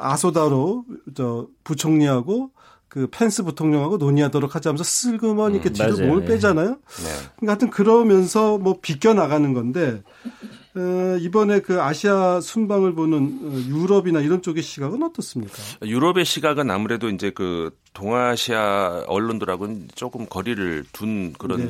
아소다로 0.00 0.84
저 1.14 1.46
부총리하고 1.62 2.50
그 2.88 3.06
펜스 3.08 3.44
부통령하고 3.44 3.98
논의하도록 3.98 4.52
하자면서 4.56 4.82
슬그머니 4.82 5.54
이렇게 5.54 5.70
음, 5.70 5.72
뒤로 5.74 5.96
몸을 6.08 6.24
예. 6.24 6.26
빼잖아요. 6.26 6.70
네. 6.70 7.08
그러니까 7.36 7.52
하여튼 7.52 7.70
그러면서 7.70 8.58
뭐 8.58 8.78
비껴 8.82 9.14
나가는 9.14 9.54
건데 9.54 10.02
어, 10.74 11.16
이번에 11.20 11.60
그 11.60 11.80
아시아 11.80 12.40
순방을 12.40 12.94
보는 12.94 13.40
어, 13.44 13.52
유럽이나 13.68 14.20
이런 14.20 14.42
쪽의 14.42 14.64
시각은 14.64 15.04
어떻습니까? 15.04 15.54
유럽의 15.84 16.24
시각은 16.24 16.72
아무래도 16.72 17.08
이제 17.08 17.30
그 17.30 17.70
동아시아 17.92 19.04
언론들하고는 19.06 19.90
조금 19.94 20.26
거리를 20.26 20.84
둔 20.92 21.34
그런 21.34 21.60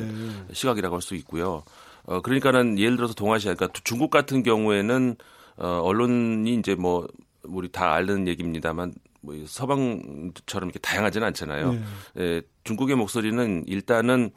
네. 0.47 0.53
시각이라고 0.53 0.95
할 0.95 1.01
수 1.03 1.13
있고요. 1.13 1.61
어, 2.05 2.21
그러니까는 2.21 2.79
예를 2.79 2.95
들어서 2.95 3.13
동아시아, 3.13 3.53
그러니까 3.53 3.79
중국 3.83 4.09
같은 4.09 4.41
경우에는 4.41 5.17
어, 5.57 5.81
언론이 5.83 6.55
이제 6.55 6.75
뭐 6.75 7.07
우리 7.43 7.69
다 7.69 7.93
아는 7.93 8.27
얘기입니다만 8.27 8.93
뭐 9.21 9.35
서방처럼 9.45 10.69
이렇게 10.69 10.79
다양하지는 10.79 11.27
않잖아요. 11.27 11.73
네. 11.73 11.81
예, 12.19 12.41
중국의 12.63 12.95
목소리는 12.95 13.63
일단은 13.67 14.31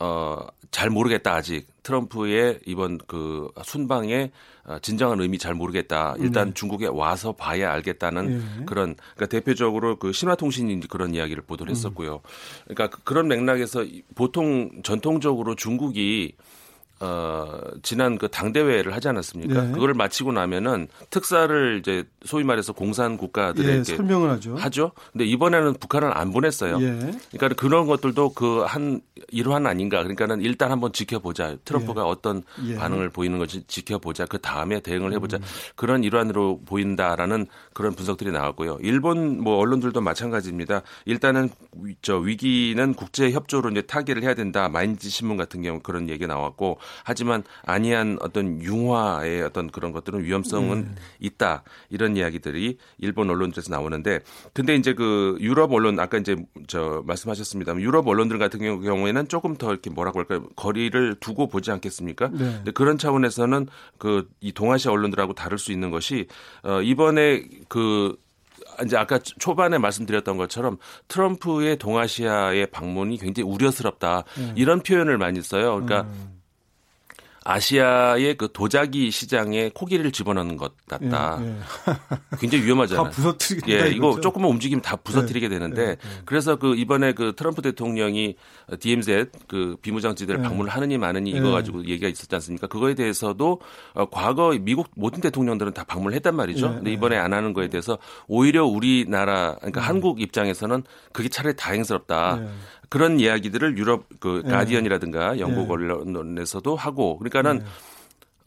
어, 0.00 0.38
잘 0.70 0.90
모르겠다 0.90 1.34
아직 1.34 1.68
트럼프의 1.84 2.60
이번 2.66 2.98
그 3.06 3.48
순방의 3.62 4.32
어, 4.64 4.78
진정한 4.80 5.20
의미 5.20 5.38
잘 5.38 5.54
모르겠다. 5.54 6.14
일단 6.18 6.48
네. 6.48 6.54
중국에 6.54 6.86
와서 6.86 7.32
봐야 7.32 7.72
알겠다는 7.72 8.38
네. 8.38 8.64
그런 8.66 8.96
그러니까 8.96 9.26
대표적으로 9.26 9.96
그 9.98 10.12
신화통신이 10.12 10.80
그런 10.88 11.14
이야기를 11.14 11.44
보도를 11.44 11.70
음. 11.70 11.76
했었고요. 11.76 12.20
그러니까 12.64 12.88
그, 12.88 13.04
그런 13.04 13.28
맥락에서 13.28 13.84
보통 14.14 14.82
전통적으로 14.82 15.54
중국이 15.54 16.34
어, 17.00 17.60
지난 17.82 18.18
그 18.18 18.28
당대회를 18.28 18.94
하지 18.94 19.08
않았습니까? 19.08 19.68
예. 19.68 19.72
그거를 19.72 19.94
마치고 19.94 20.32
나면은 20.32 20.88
특사를 21.10 21.78
이제 21.78 22.04
소위 22.24 22.44
말해서 22.44 22.72
공산 22.72 23.16
국가들에게 23.16 23.78
예, 23.78 23.84
설명을 23.84 24.30
하죠. 24.30 24.56
하죠. 24.56 24.92
근데 25.12 25.24
이번에는 25.24 25.74
북한을 25.74 26.16
안 26.16 26.32
보냈어요. 26.32 26.78
예. 26.80 27.12
그러니까 27.32 27.48
그런 27.56 27.86
것들도 27.86 28.30
그 28.34 28.64
한 28.64 29.00
일환 29.30 29.66
아닌가. 29.66 29.98
그러니까는 29.98 30.40
일단 30.40 30.70
한번 30.70 30.92
지켜보자. 30.92 31.56
트럼프가 31.64 32.02
예. 32.02 32.06
어떤 32.06 32.42
예. 32.66 32.74
반응을 32.76 33.10
보이는 33.10 33.38
건지 33.38 33.64
지켜보자. 33.66 34.26
그 34.26 34.38
다음에 34.38 34.80
대응을 34.80 35.12
해보자. 35.12 35.36
음. 35.38 35.42
그런 35.76 36.04
일환으로 36.04 36.60
보인다라는 36.66 37.46
그런 37.72 37.94
분석들이 37.94 38.32
나왔고요. 38.32 38.78
일본 38.80 39.40
뭐 39.40 39.58
언론들도 39.58 40.00
마찬가지입니다. 40.00 40.82
일단은 41.04 41.50
저 42.02 42.16
위기는 42.16 42.94
국제 42.94 43.30
협조로 43.30 43.70
이제 43.70 43.82
타결을 43.82 44.22
해야 44.22 44.34
된다. 44.34 44.68
마인지 44.68 45.10
신문 45.10 45.36
같은 45.36 45.62
경우 45.62 45.80
그런 45.80 46.08
얘기 46.08 46.26
나왔고 46.26 46.78
하지만 47.04 47.42
아니한 47.64 48.18
어떤 48.20 48.62
융화의 48.62 49.42
어떤 49.42 49.70
그런 49.70 49.92
것들은 49.92 50.24
위험성은 50.24 50.78
음. 50.78 50.96
있다 51.20 51.64
이런 51.90 52.16
이야기들이 52.16 52.78
일본 52.98 53.30
언론들에서 53.30 53.70
나오는데 53.70 54.20
근데 54.52 54.74
이제 54.76 54.94
그 54.94 55.36
유럽 55.40 55.72
언론 55.72 55.98
아까 55.98 56.18
이제 56.18 56.36
저 56.66 57.02
말씀하셨습니다만 57.06 57.82
유럽 57.82 58.06
언론들 58.06 58.38
같은 58.38 58.60
경우에는 58.60 59.28
조금 59.28 59.56
더 59.56 59.70
이렇게 59.70 59.90
뭐라고 59.90 60.18
할까요 60.20 60.46
거리를 60.56 61.16
두고 61.20 61.48
보지 61.48 61.70
않겠습니까? 61.70 62.28
네. 62.28 62.38
근데 62.38 62.70
그런 62.70 62.98
차원에서는 62.98 63.66
그 63.98 64.24
이 64.40 64.52
동아시아 64.52 64.92
언론들하고 64.92 65.32
다를 65.32 65.58
수 65.58 65.72
있는 65.72 65.90
것이 65.90 66.26
어 66.62 66.82
이번에 66.82 67.44
그 67.68 68.16
이제 68.84 68.96
아까 68.96 69.18
초반에 69.18 69.78
말씀드렸던 69.78 70.36
것처럼 70.36 70.78
트럼프의 71.08 71.78
동아시아의 71.78 72.66
방문이 72.66 73.18
굉장히 73.18 73.48
우려스럽다 73.48 74.24
음. 74.38 74.52
이런 74.56 74.82
표현을 74.82 75.18
많이 75.18 75.40
써요. 75.42 75.74
그러니까 75.74 76.02
음. 76.02 76.40
아시아의 77.44 78.36
그 78.36 78.48
도자기 78.52 79.10
시장에 79.10 79.70
코끼리를 79.74 80.10
집어넣는 80.12 80.56
것 80.56 80.72
같다. 80.88 81.38
예, 81.42 81.46
예. 81.46 81.56
굉장히 82.40 82.64
위험하잖아요. 82.64 83.04
다 83.04 83.10
부서뜨리게 83.10 83.72
예, 83.72 83.78
이거 83.88 84.08
이거죠? 84.08 84.20
조금만 84.22 84.50
움직이면 84.50 84.80
다 84.80 84.96
부서뜨리게 84.96 85.46
예, 85.46 85.48
되는데 85.50 85.82
예, 85.82 85.88
예. 85.90 85.96
그래서 86.24 86.56
그 86.56 86.74
이번에 86.74 87.12
그 87.12 87.34
트럼프 87.36 87.60
대통령이 87.60 88.36
DMZ 88.80 89.26
그 89.46 89.76
비무장지대를 89.82 90.40
방문을 90.42 90.70
하느니 90.70 90.96
마느니 90.96 91.30
이거 91.30 91.50
가지고 91.50 91.84
얘기가 91.84 92.08
있었지 92.08 92.34
않습니까? 92.34 92.66
그거에 92.66 92.94
대해서도 92.94 93.60
어, 93.92 94.08
과거 94.10 94.56
미국 94.58 94.88
모든 94.96 95.20
대통령들은 95.20 95.74
다 95.74 95.84
방문을 95.84 96.16
했단 96.16 96.34
말이죠. 96.34 96.76
근데 96.76 96.92
이번에 96.92 97.16
안 97.16 97.34
하는 97.34 97.52
거에 97.52 97.68
대해서 97.68 97.98
오히려 98.26 98.64
우리나라 98.64 99.56
그러니까 99.56 99.82
음. 99.82 99.86
한국 99.86 100.22
입장에서는 100.22 100.82
그게 101.12 101.28
차라리 101.28 101.54
다행스럽다. 101.56 102.40
그런 102.88 103.20
이야기들을 103.20 103.78
유럽 103.78 104.06
그 104.20 104.42
네. 104.44 104.50
가디언이라든가 104.50 105.38
영국 105.38 105.66
네. 105.66 105.90
언론에서도 105.92 106.76
하고 106.76 107.18
그러니까는 107.18 107.58
네. 107.58 107.64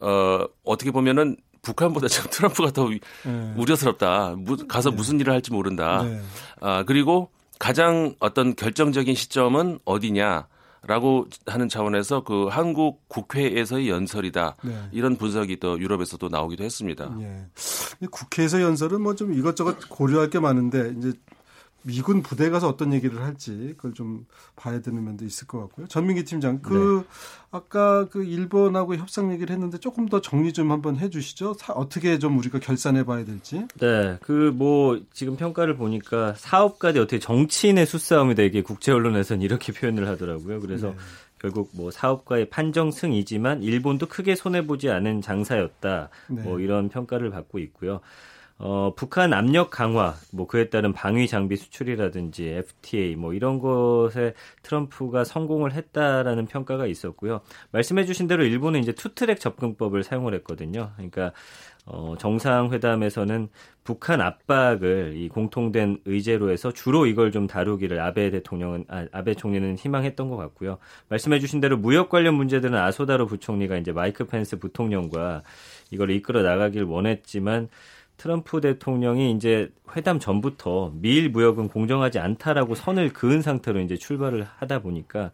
어 0.06 0.46
어떻게 0.64 0.90
보면은 0.90 1.36
북한보다 1.62 2.08
지금 2.08 2.30
트럼프가 2.30 2.70
더 2.70 2.88
네. 2.88 3.54
우려스럽다. 3.56 4.36
가서 4.68 4.90
무슨 4.90 5.20
일을 5.20 5.32
할지 5.32 5.52
모른다. 5.52 6.02
네. 6.02 6.20
아 6.60 6.84
그리고 6.84 7.30
가장 7.58 8.14
어떤 8.20 8.54
결정적인 8.54 9.14
시점은 9.14 9.78
어디냐? 9.84 10.46
라고 10.86 11.26
하는 11.44 11.68
차원에서 11.68 12.22
그 12.22 12.46
한국 12.46 13.08
국회에서의 13.08 13.88
연설이다. 13.88 14.56
네. 14.62 14.88
이런 14.92 15.16
분석이 15.16 15.58
또 15.58 15.78
유럽에서도 15.78 16.28
나오기도 16.28 16.62
했습니다. 16.62 17.16
예. 17.20 17.46
국회에서 18.12 18.62
연설은 18.62 19.02
뭐 19.02 19.14
좀 19.14 19.34
이것저것 19.34 19.88
고려할 19.88 20.30
게 20.30 20.38
많은데 20.38 20.94
이제 20.96 21.12
미군 21.88 22.22
부대 22.22 22.50
가서 22.50 22.68
어떤 22.68 22.92
얘기를 22.92 23.22
할지 23.22 23.72
그걸 23.78 23.94
좀 23.94 24.26
봐야 24.56 24.80
되는 24.82 25.02
면도 25.02 25.24
있을 25.24 25.46
것 25.46 25.58
같고요. 25.60 25.86
전민기 25.86 26.24
팀장, 26.24 26.60
그 26.60 27.02
네. 27.02 27.08
아까 27.50 28.06
그 28.08 28.24
일본하고 28.24 28.96
협상 28.96 29.32
얘기를 29.32 29.54
했는데 29.54 29.78
조금 29.78 30.06
더 30.06 30.20
정리 30.20 30.52
좀 30.52 30.70
한번 30.70 30.96
해주시죠. 30.98 31.56
어떻게 31.68 32.18
좀 32.18 32.36
우리가 32.38 32.58
결산해 32.58 33.04
봐야 33.04 33.24
될지. 33.24 33.66
네, 33.80 34.18
그 34.20 34.52
뭐 34.58 35.00
지금 35.12 35.36
평가를 35.36 35.76
보니까 35.76 36.34
사업까지 36.34 36.98
어떻게 36.98 37.18
정치인의 37.18 37.86
수싸움이다 37.86 38.42
이게 38.42 38.62
국제 38.62 38.92
언론에서는 38.92 39.42
이렇게 39.42 39.72
표현을 39.72 40.08
하더라고요. 40.08 40.60
그래서 40.60 40.88
네. 40.88 40.96
결국 41.40 41.70
뭐 41.72 41.90
사업가의 41.90 42.50
판정 42.50 42.90
승이지만 42.90 43.62
일본도 43.62 44.06
크게 44.06 44.34
손해 44.34 44.66
보지 44.66 44.90
않은 44.90 45.22
장사였다. 45.22 46.08
네. 46.28 46.42
뭐 46.42 46.58
이런 46.58 46.88
평가를 46.88 47.30
받고 47.30 47.60
있고요. 47.60 48.00
어, 48.60 48.92
북한 48.96 49.32
압력 49.32 49.70
강화, 49.70 50.14
뭐 50.32 50.48
그에 50.48 50.68
따른 50.68 50.92
방위 50.92 51.28
장비 51.28 51.56
수출이라든지 51.56 52.48
FTA 52.48 53.14
뭐 53.14 53.32
이런 53.32 53.60
것에 53.60 54.34
트럼프가 54.62 55.22
성공을 55.22 55.72
했다라는 55.72 56.46
평가가 56.46 56.86
있었고요. 56.86 57.40
말씀해주신 57.70 58.26
대로 58.26 58.44
일본은 58.44 58.80
이제 58.80 58.92
투트랙 58.92 59.38
접근법을 59.38 60.02
사용을 60.02 60.34
했거든요. 60.34 60.90
그러니까 60.96 61.32
어, 61.86 62.16
정상회담에서는 62.18 63.48
북한 63.84 64.20
압박을 64.20 65.14
이 65.16 65.28
공통된 65.28 66.00
의제로 66.04 66.50
해서 66.50 66.72
주로 66.72 67.06
이걸 67.06 67.30
좀 67.32 67.46
다루기를 67.46 68.00
아베 68.00 68.30
대통령은 68.30 68.84
아, 68.88 69.06
아베 69.12 69.34
총리는 69.34 69.76
희망했던 69.76 70.28
것 70.28 70.36
같고요. 70.36 70.78
말씀해주신 71.08 71.60
대로 71.60 71.78
무역 71.78 72.10
관련 72.10 72.34
문제들은 72.34 72.76
아소다로 72.76 73.26
부총리가 73.26 73.78
이제 73.78 73.92
마이크 73.92 74.26
펜스 74.26 74.58
부통령과 74.58 75.44
이걸 75.90 76.10
이끌어 76.10 76.42
나가길 76.42 76.82
원했지만 76.82 77.68
트럼프 78.18 78.60
대통령이 78.60 79.30
이제 79.32 79.70
회담 79.96 80.18
전부터 80.18 80.92
미일 80.94 81.30
무역은 81.30 81.68
공정하지 81.68 82.18
않다라고 82.18 82.74
선을 82.74 83.12
그은 83.12 83.40
상태로 83.40 83.80
이제 83.80 83.96
출발을 83.96 84.46
하다 84.58 84.80
보니까 84.80 85.30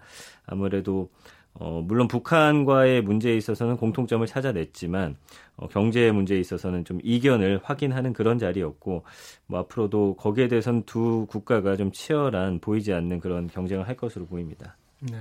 아무래도 0.47 1.11
어, 1.55 1.81
물론 1.85 2.09
북한과의 2.09 3.03
문제에 3.03 3.37
있어서는 3.37 3.77
공통점을 3.77 4.27
찾아냈지만 4.27 5.17
어, 5.57 5.69
경제 5.69 6.11
문제에 6.11 6.39
있어서는 6.41 6.85
좀 6.85 6.99
이견을 7.03 7.61
확인하는 7.63 8.13
그런 8.13 8.39
자리였고 8.39 9.05
뭐 9.47 9.61
앞으로도 9.61 10.17
거기에 10.17 10.49
대해서는 10.49 10.83
두 10.85 11.27
국가가 11.29 11.77
좀 11.77 11.93
치열한 11.93 12.59
보이지 12.59 12.93
않는 12.93 13.21
그런 13.21 13.47
경쟁을 13.47 13.87
할 13.87 13.97
것으로 13.97 14.27
보입니다. 14.27 14.77
네. 15.01 15.19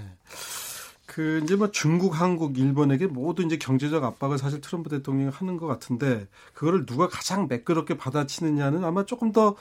그 1.06 1.42
이제 1.44 1.56
뭐 1.56 1.70
중국, 1.70 2.20
한국, 2.20 2.58
일본에게 2.58 3.08
모두 3.08 3.44
이제 3.44 3.58
경제적 3.58 4.04
압박을 4.04 4.38
사실 4.38 4.62
트럼프 4.62 4.90
대통령이 4.90 5.32
하는 5.32 5.58
것 5.58 5.68
같은데 5.68 6.28
그거를 6.54 6.86
누가 6.86 7.08
가장 7.10 7.48
매끄럽게 7.48 7.98
받아치느냐는 7.98 8.84
아마 8.86 9.06
조금 9.06 9.32
더 9.32 9.56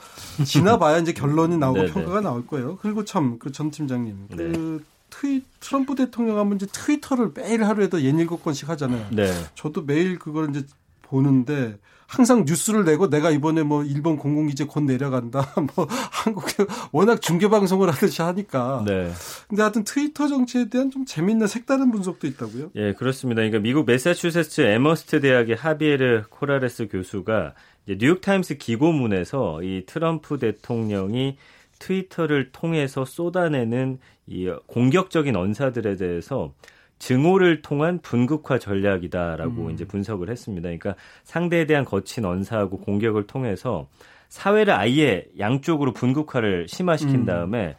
지나봐야 0.45 0.99
이제 0.99 1.11
결론이 1.13 1.57
나오고 1.57 1.79
네, 1.79 1.85
네. 1.87 1.91
평가가 1.93 2.21
나올 2.21 2.47
거예요. 2.47 2.77
그리고 2.81 3.03
참 3.05 3.37
그 3.39 3.51
전 3.51 3.71
팀장님 3.71 4.27
그 4.31 4.35
네. 4.35 4.83
트위 5.09 5.43
트럼프 5.59 5.95
대통령 5.95 6.39
하면 6.39 6.55
이제 6.55 6.65
트위터를 6.71 7.31
매일 7.35 7.63
하루에도 7.65 8.03
연 8.07 8.17
일곱 8.19 8.41
건씩 8.43 8.69
하잖아요. 8.69 9.07
네. 9.11 9.31
저도 9.53 9.83
매일 9.83 10.17
그걸 10.17 10.49
이제 10.49 10.65
보는데 11.13 11.77
항상 12.07 12.43
뉴스를 12.45 12.83
내고 12.85 13.09
내가 13.09 13.29
이번에 13.29 13.63
뭐 13.63 13.83
일본 13.83 14.17
공공기지 14.17 14.65
곧 14.65 14.81
내려간다. 14.83 15.53
뭐 15.75 15.87
한국에 15.89 16.65
워낙 16.91 17.21
중계 17.21 17.47
방송을 17.47 17.89
하듯이 17.89 18.21
하니까. 18.21 18.83
네. 18.85 19.11
근데 19.47 19.61
하여튼 19.61 19.83
트위터 19.83 20.27
정치에 20.27 20.69
대한 20.69 20.91
좀 20.91 21.05
재밌는 21.05 21.47
색다른 21.47 21.91
분석도 21.91 22.27
있다고요? 22.27 22.71
예, 22.75 22.93
그렇습니다. 22.93 23.41
그러니까 23.41 23.59
미국 23.59 23.85
매사추세츠 23.85 24.61
애머스트 24.61 25.21
대학의 25.21 25.55
하비에르 25.55 26.23
코랄레스 26.29 26.87
교수가 26.87 27.53
이제 27.85 27.97
뉴욕타임스 27.99 28.57
기고문에서 28.57 29.63
이 29.63 29.83
트럼프 29.85 30.39
대통령이 30.39 31.37
트위터를 31.79 32.51
통해서 32.51 33.05
쏟아내는 33.05 33.99
이 34.27 34.51
공격적인 34.67 35.35
언사들에 35.35 35.95
대해서 35.95 36.53
증오를 36.99 37.61
통한 37.61 37.99
분극화 37.99 38.59
전략이다라고 38.59 39.65
음. 39.65 39.71
이제 39.71 39.85
분석을 39.85 40.29
했습니다. 40.29 40.67
그러니까 40.67 40.95
상대에 41.23 41.65
대한 41.65 41.85
거친 41.85 42.25
언사하고 42.25 42.79
공격을 42.79 43.27
통해서 43.27 43.87
사회를 44.29 44.73
아예 44.73 45.25
양쪽으로 45.37 45.93
분극화를 45.93 46.67
심화시킨 46.67 47.21
음. 47.21 47.25
다음에 47.25 47.75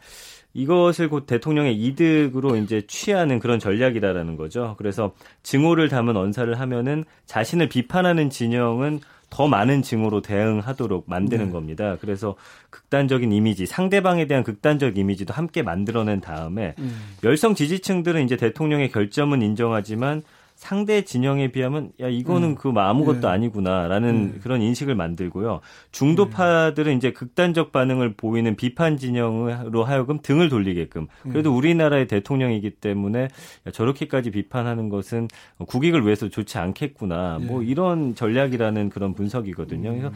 이것을 0.53 1.09
곧 1.09 1.25
대통령의 1.25 1.75
이득으로 1.75 2.55
이제 2.55 2.81
취하는 2.87 3.39
그런 3.39 3.59
전략이다라는 3.59 4.37
거죠. 4.37 4.75
그래서 4.77 5.13
증오를 5.43 5.89
담은 5.89 6.15
언사를 6.15 6.57
하면은 6.59 7.03
자신을 7.25 7.67
비판하는 7.67 8.29
진영은 8.29 9.01
더 9.35 9.49
많은 9.49 9.81
증오로 9.81 10.21
대응하도록 10.21 11.09
만드는 11.09 11.47
네. 11.47 11.51
겁니다. 11.51 11.97
그래서 11.99 12.37
극단적인 12.69 13.33
이미지, 13.33 13.65
상대방에 13.65 14.27
대한 14.27 14.45
극단적 14.45 14.97
이미지도 14.97 15.33
함께 15.33 15.61
만들어낸 15.61 16.21
다음에 16.21 16.73
음. 16.79 16.95
열성 17.21 17.53
지지층들은 17.53 18.23
이제 18.23 18.37
대통령의 18.37 18.91
결점은 18.91 19.41
인정하지만 19.41 20.23
상대 20.55 21.03
진영에 21.03 21.51
비하면 21.51 21.91
야 21.99 22.07
이거는 22.07 22.49
음. 22.49 22.55
그 22.55 22.71
아무것도 22.75 23.21
네. 23.21 23.27
아니구나라는 23.27 24.31
네. 24.31 24.39
그런 24.41 24.61
인식을 24.61 24.95
만들고요. 24.95 25.59
중도파들은 25.91 26.95
이제 26.95 27.11
극단적 27.11 27.71
반응을 27.71 28.13
보이는 28.13 28.55
비판 28.55 28.97
진영으로 28.97 29.83
하여금 29.83 30.19
등을 30.21 30.49
돌리게끔. 30.49 31.07
그래도 31.23 31.51
음. 31.51 31.57
우리나라의 31.57 32.07
대통령이기 32.07 32.71
때문에 32.71 33.23
야, 33.67 33.71
저렇게까지 33.71 34.31
비판하는 34.31 34.87
것은 34.89 35.27
국익을 35.67 36.05
위해서 36.05 36.29
좋지 36.29 36.57
않겠구나. 36.57 37.39
뭐 37.41 37.59
네. 37.59 37.67
이런 37.67 38.15
전략이라는 38.15 38.89
그런 38.89 39.13
분석이거든요. 39.13 39.89
그래서 39.89 40.07
음. 40.07 40.13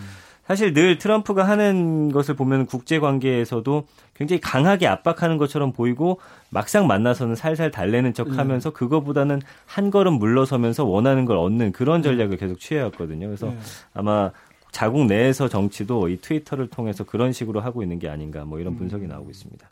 사실 0.49 0.73
늘 0.73 0.97
트럼프가 0.97 1.47
하는 1.47 2.12
것을 2.12 2.36
보면 2.36 2.65
국제 2.65 2.97
관계에서도 2.97 3.86
굉장히 4.15 4.41
강하게 4.41 4.88
압박하는 4.88 5.38
것처럼 5.38 5.73
보이고 5.73 6.19
막상 6.49 6.88
만나서는 6.88 7.36
살살 7.36 7.69
달래는 7.69 8.15
척 8.15 8.36
하면서 8.36 8.71
음. 8.71 8.73
그거보다는 8.73 9.43
한 9.67 9.91
걸음 9.91 10.13
물 10.13 10.28
러서면서 10.33 10.85
원하는 10.85 11.25
걸 11.25 11.37
얻는 11.37 11.71
그런 11.71 12.01
전략을 12.01 12.37
계속 12.37 12.59
취해왔거든요. 12.59 13.27
그래서 13.27 13.47
네. 13.47 13.57
아마 13.93 14.31
자국 14.71 15.05
내에서 15.05 15.47
정치도 15.47 16.09
이 16.09 16.17
트위터를 16.17 16.67
통해서 16.67 17.03
그런 17.03 17.31
식으로 17.31 17.59
하고 17.61 17.81
있는 17.81 17.99
게 17.99 18.09
아닌가 18.09 18.45
뭐 18.45 18.59
이런 18.59 18.75
분석이 18.75 19.07
나오고 19.07 19.29
있습니다. 19.29 19.69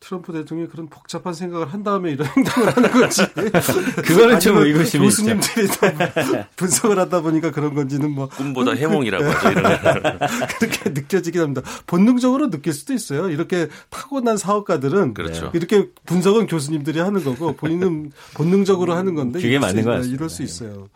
트럼프 0.00 0.32
대통령이 0.32 0.68
그런 0.70 0.88
복잡한 0.88 1.34
생각을 1.34 1.72
한 1.72 1.82
다음에 1.82 2.12
이런 2.12 2.26
행동을 2.34 2.74
하는 2.74 2.90
건지 2.90 3.22
그거는 4.02 4.40
좀 4.40 4.56
의구심이 4.56 5.04
교수님들이 5.04 5.68
분석을 6.56 6.98
하다 6.98 7.20
보니까 7.20 7.50
그런 7.50 7.74
건지는 7.74 8.10
뭐 8.10 8.28
꿈보다 8.28 8.72
해몽이라고 8.72 9.24
하죠 9.24 9.50
이런 9.50 9.78
그렇게 10.58 10.90
느껴지긴 10.90 11.42
합니다. 11.42 11.62
본능적으로 11.86 12.48
느낄 12.50 12.72
수도 12.72 12.94
있어요. 12.94 13.28
이렇게 13.28 13.68
타고난 13.90 14.38
사업가들은 14.38 15.14
그렇죠. 15.14 15.50
이렇게 15.54 15.88
분석은 16.06 16.46
교수님들이 16.46 16.98
하는 16.98 17.22
거고 17.22 17.54
본인은 17.54 18.12
본능적으로 18.34 18.94
하는 18.94 19.14
건데 19.14 19.40
그게 19.40 19.58
맞는 19.58 19.84
거 19.84 19.90
같습니다. 19.90 20.16
이럴 20.16 20.30
수 20.30 20.42
있어요. 20.42 20.88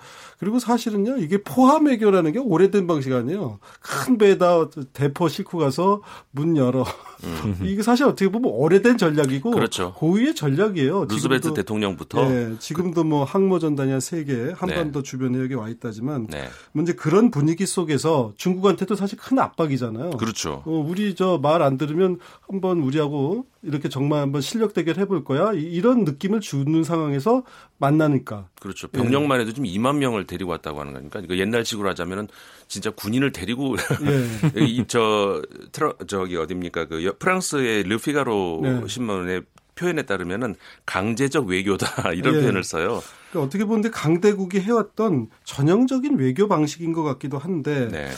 그리고 0.44 0.59
사실은요, 0.59 1.16
이게 1.16 1.38
포함외교라는 1.42 2.33
게 2.33 2.38
오래된 2.38 2.87
방식 2.87 3.14
아니에요. 3.14 3.59
큰 3.80 4.18
배에다 4.18 4.68
대포 4.92 5.28
싣고 5.28 5.57
가서 5.57 6.02
문 6.33 6.59
열어. 6.59 6.85
음. 7.24 7.57
이게 7.64 7.83
사실 7.83 8.04
어떻게 8.04 8.28
보면 8.30 8.50
오래된 8.52 8.98
전략이고 8.98 9.52
그렇죠. 9.52 9.94
고유의 9.94 10.35
전략이에요. 10.35 11.07
루스베트 11.07 11.54
대통령부터 11.54 12.28
네, 12.28 12.54
지금도 12.59 13.04
뭐 13.04 13.24
항모 13.24 13.59
전단이 13.59 13.90
한세개 13.90 14.52
한반도 14.54 15.02
네. 15.02 15.11
주변에 15.11 15.38
여기 15.40 15.54
와 15.54 15.70
있다지만 15.70 16.26
네. 16.26 16.48
문제 16.72 16.92
그런 16.92 17.30
분위기 17.30 17.64
속에서 17.64 18.35
중국한테도 18.37 18.96
사실 18.96 19.16
큰 19.16 19.38
압박이잖아요. 19.38 20.11
그렇죠. 20.11 20.62
어, 20.66 20.85
우리 20.87 21.14
저 21.14 21.38
말 21.38 21.62
안 21.62 21.78
들으면 21.78 22.18
한번 22.46 22.80
우리하고 22.80 23.46
이렇게 23.64 23.88
정말 23.88 24.20
한번 24.20 24.40
실력 24.40 24.74
대결 24.74 24.98
해볼 24.98 25.24
거야 25.24 25.53
이런 25.53 26.05
느낌을 26.05 26.40
주는 26.40 26.85
상황에서 26.85 27.42
만나니까 27.79 28.48
그렇죠 28.61 28.88
병력만 28.88 29.40
해도 29.40 29.53
좀 29.53 29.64
2만 29.64 29.96
명을 29.96 30.27
데리고 30.27 30.50
왔다고 30.50 30.81
하는 30.81 30.92
거니까 30.92 31.20
그러니까 31.20 31.38
옛날식으로 31.38 31.88
하자면은 31.88 32.29
진짜 32.68 32.90
군인을 32.90 33.33
데리고 33.33 33.77
네. 34.55 34.66
이저 34.66 35.42
트러 35.72 35.94
저기 36.07 36.37
어딥니까 36.37 36.87
그 36.87 37.14
프랑스의 37.18 37.85
르피가로 37.85 38.61
네. 38.62 38.88
신문의 38.88 39.42
표현에 39.74 40.03
따르면은 40.03 40.55
강제적 40.87 41.46
외교다 41.46 42.12
이런 42.14 42.35
네. 42.35 42.40
표현을 42.40 42.64
써요. 42.64 43.03
그러니까 43.31 43.46
어떻게 43.46 43.64
보는데 43.64 43.90
강대국이 43.90 44.61
해왔던 44.61 45.29
전형적인 45.44 46.16
외교 46.18 46.48
방식인 46.48 46.92
것 46.92 47.03
같기도 47.03 47.38
한데. 47.38 47.88
네. 47.88 48.11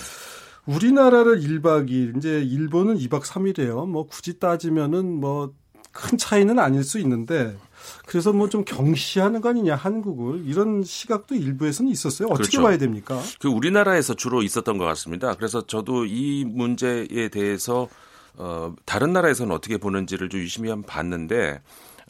우리나라를 0.67 1.41
1박 1.41 1.89
2일, 1.89 2.17
이제 2.19 2.41
일본은 2.43 2.99
2박 2.99 3.23
3일이에요. 3.23 3.89
뭐 3.89 4.07
굳이 4.07 4.39
따지면은 4.39 5.21
뭐 5.21 5.55
큰 5.97 6.19
차이는 6.19 6.59
아닐 6.59 6.85
수 6.85 6.99
있는데 7.01 7.57
그래서 8.07 8.33
뭐 8.33 8.49
좀 8.49 8.65
경시하는 8.65 9.41
거 9.41 9.49
아니냐 9.49 9.75
한국을 9.75 10.45
이런 10.47 10.83
시각도 10.85 11.35
일부에서는 11.35 11.91
있었어요. 11.91 12.29
어떻게 12.29 12.43
그렇죠. 12.51 12.63
봐야 12.63 12.79
됩니까? 12.79 13.21
그 13.41 13.49
우리나라에서 13.49 14.15
주로 14.15 14.43
있었던 14.43 14.77
것 14.79 14.85
같습니다. 14.85 15.35
그래서 15.35 15.67
저도 15.67 16.05
이 16.05 16.45
문제에 16.45 17.29
대해서 17.31 17.89
어 18.37 18.75
다른 18.85 19.13
나라에서는 19.15 19.55
어떻게 19.55 19.79
보는지를 19.79 20.29
좀 20.29 20.41
유심히 20.41 20.69
한번 20.69 20.87
봤는데 20.87 21.53
어, 21.53 21.61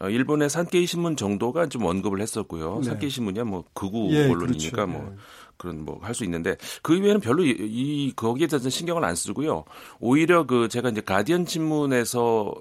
일본의 0.03 0.51
산케이 0.51 0.87
신문 0.87 1.17
정도가 1.17 1.69
좀 1.69 1.85
언급을 1.85 2.21
했었고요. 2.21 2.81
네. 2.83 2.91
산케이 2.91 3.11
신문이야 3.11 3.45
뭐 3.45 3.65
극우 3.73 4.13
예, 4.13 4.29
언론이니까 4.31 4.87
그렇죠. 4.87 4.93
뭐 4.93 5.11
네. 5.11 5.17
그런 5.57 5.85
뭐 5.85 5.99
할 6.03 6.15
수 6.15 6.25
있는데 6.25 6.57
그 6.83 6.95
이외에는 6.95 7.21
별로 7.21 7.43
이, 7.45 7.51
이 7.59 8.13
거기에 8.15 8.47
대해서 8.47 8.69
신경을 8.69 9.05
안 9.05 9.15
쓰고요. 9.15 9.65
오히려 10.01 10.47
그 10.47 10.69
제가 10.69 10.91
이제 10.91 11.01
가디언 11.01 11.47
신문에서 11.47 12.55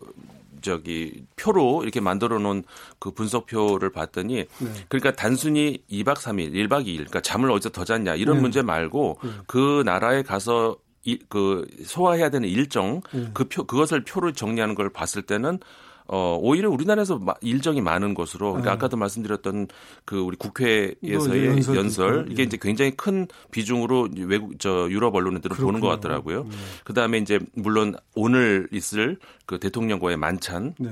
저기 0.62 1.26
표로 1.36 1.84
이렇게 1.84 2.00
만들어 2.00 2.40
놓은 2.40 2.64
그 3.00 3.12
분석표를 3.12 3.92
봤더니 3.92 4.36
네. 4.36 4.68
그러니까 4.88 5.12
단순히 5.14 5.84
2박 5.92 6.16
3일, 6.16 6.54
1박 6.54 6.86
2일 6.86 6.96
그러니까 6.96 7.22
잠을 7.22 7.52
어디서 7.52 7.70
더 7.70 7.84
잤냐 7.86 8.16
이런 8.16 8.38
네. 8.38 8.42
문제 8.42 8.62
말고 8.62 9.20
네. 9.24 9.30
그 9.46 9.84
나라에 9.86 10.24
가서 10.24 10.78
이, 11.04 11.20
그 11.30 11.68
소화해야 11.84 12.30
되는 12.32 12.50
일정 12.50 13.02
네. 13.12 13.30
그 13.34 13.44
표, 13.44 13.66
그것을 13.66 14.04
표를 14.06 14.34
정리하는 14.34 14.74
걸 14.74 14.90
봤을 14.90 15.22
때는 15.22 15.60
어, 16.08 16.38
오히려 16.42 16.70
우리나라에서 16.70 17.20
일정이 17.42 17.82
많은 17.82 18.14
것으로 18.14 18.52
그러니까 18.52 18.72
네. 18.72 18.76
아까도 18.76 18.98
말씀드렸던 18.98 19.68
그 20.06 20.20
우리 20.20 20.38
국회에서의 20.38 21.46
연설, 21.48 21.76
연설 21.76 22.28
이게 22.30 22.44
예. 22.44 22.46
이제 22.46 22.58
굉장히 22.62 22.92
큰 22.92 23.28
비중으로 23.52 24.10
외국 24.26 24.60
저 24.60 24.88
유럽 24.90 25.16
언론들은 25.16 25.58
보는 25.58 25.80
것 25.80 25.88
같더라고요. 25.88 26.44
네. 26.44 26.50
그다음에 26.84 27.18
이제 27.18 27.40
물론 27.54 27.96
오늘 28.14 28.68
있을 28.72 29.18
그 29.46 29.60
대통령과의 29.60 30.18
만찬 30.18 30.76
네. 30.80 30.92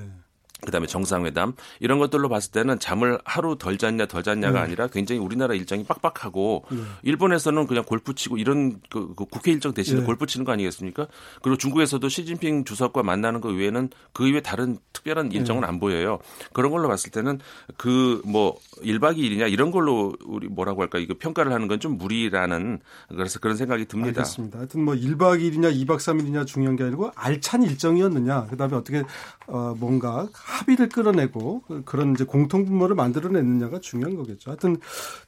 그다음에 0.65 0.87
정상회담 0.87 1.53
이런 1.79 1.99
것들로 1.99 2.29
봤을 2.29 2.51
때는 2.51 2.79
잠을 2.79 3.19
하루 3.25 3.57
덜 3.57 3.77
잤냐 3.77 4.07
덜 4.07 4.23
잤냐가 4.23 4.59
네. 4.59 4.65
아니라 4.65 4.87
굉장히 4.87 5.21
우리나라 5.21 5.53
일정이 5.53 5.83
빡빡하고 5.83 6.65
네. 6.71 6.77
일본에서는 7.03 7.67
그냥 7.67 7.83
골프 7.85 8.15
치고 8.15 8.37
이런 8.37 8.79
그, 8.89 9.13
그 9.15 9.25
국회 9.25 9.51
일정 9.51 9.73
대신에 9.73 9.99
네. 9.99 10.05
골프 10.05 10.25
치는 10.25 10.45
거 10.45 10.51
아니겠습니까? 10.53 11.07
그리고 11.41 11.57
중국에서도 11.57 12.07
시진핑 12.09 12.65
주석과 12.65 13.03
만나는 13.03 13.41
거 13.41 13.49
외에는 13.49 13.89
그 14.13 14.27
이외에 14.27 14.41
다른 14.41 14.77
특별한 14.93 15.29
네. 15.29 15.37
일정은 15.37 15.63
안 15.63 15.79
보여요. 15.79 16.19
그런 16.53 16.71
걸로 16.71 16.87
봤을 16.87 17.11
때는 17.11 17.39
그 17.77 18.21
뭐 18.25 18.57
1박 18.83 19.17
2일이냐 19.17 19.51
이런 19.51 19.71
걸로 19.71 20.15
우리 20.25 20.47
뭐라고 20.47 20.81
할까 20.81 20.97
이거 20.97 21.13
평가를 21.17 21.51
하는 21.51 21.67
건 21.67 21.73
좀 21.83 21.97
무리라는 21.97 22.79
그래서 23.09 23.39
그런 23.39 23.57
생각이 23.57 23.85
듭니다. 23.85 24.21
알겠습니다. 24.21 24.59
하여튼 24.59 24.85
뭐 24.85 24.93
1박 24.93 25.39
2일이냐 25.41 25.75
2박 25.85 25.97
3일이냐 25.97 26.45
중요한 26.45 26.75
게 26.77 26.83
아니고 26.85 27.11
알찬 27.15 27.63
일정이었느냐 27.63 28.45
그다음에 28.45 28.75
어떻게 28.77 29.03
어 29.47 29.75
뭔가 29.77 30.29
합의를 30.53 30.89
끌어내고 30.89 31.63
그런 31.85 32.13
이제 32.13 32.23
공통분모를 32.23 32.95
만들어내느냐가 32.95 33.79
중요한 33.79 34.15
거겠죠. 34.15 34.51
하여튼 34.51 34.77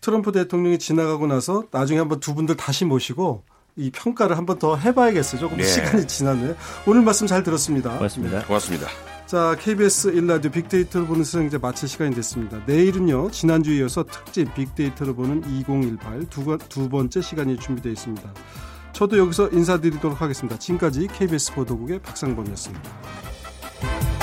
트럼프 0.01 0.31
대통령이 0.31 0.79
지나가고 0.79 1.27
나서 1.27 1.65
나중에 1.71 1.99
한번 1.99 2.19
두 2.19 2.35
분들 2.35 2.55
다시 2.55 2.85
모시고 2.85 3.43
이 3.77 3.91
평가를 3.91 4.37
한번 4.37 4.59
더 4.59 4.77
해봐야겠어요. 4.77 5.41
조금 5.41 5.57
네. 5.57 5.63
시간이 5.63 6.07
지나네. 6.07 6.55
오늘 6.85 7.01
말씀 7.01 7.27
잘 7.27 7.43
들었습니다. 7.43 7.97
고맙습니다. 7.97 8.45
고맙습니다. 8.45 8.87
자, 9.25 9.57
KBS 9.59 10.09
일라디오 10.09 10.51
빅데이터를 10.51 11.07
보는 11.07 11.23
세상 11.23 11.47
이제 11.47 11.57
마칠 11.57 11.89
시간이 11.89 12.13
됐습니다. 12.15 12.61
내일은요, 12.67 13.31
지난주에 13.31 13.77
이어서 13.77 14.03
특집 14.03 14.53
빅데이터를 14.53 15.15
보는 15.15 15.43
2018 15.49 16.29
두, 16.29 16.57
두 16.69 16.89
번째 16.89 17.21
시간이 17.21 17.57
준비되어 17.57 17.91
있습니다. 17.91 18.33
저도 18.93 19.17
여기서 19.17 19.49
인사드리도록 19.49 20.21
하겠습니다. 20.21 20.57
지금까지 20.57 21.07
KBS 21.07 21.53
보도국의 21.53 21.99
박상범이었습니다. 21.99 24.14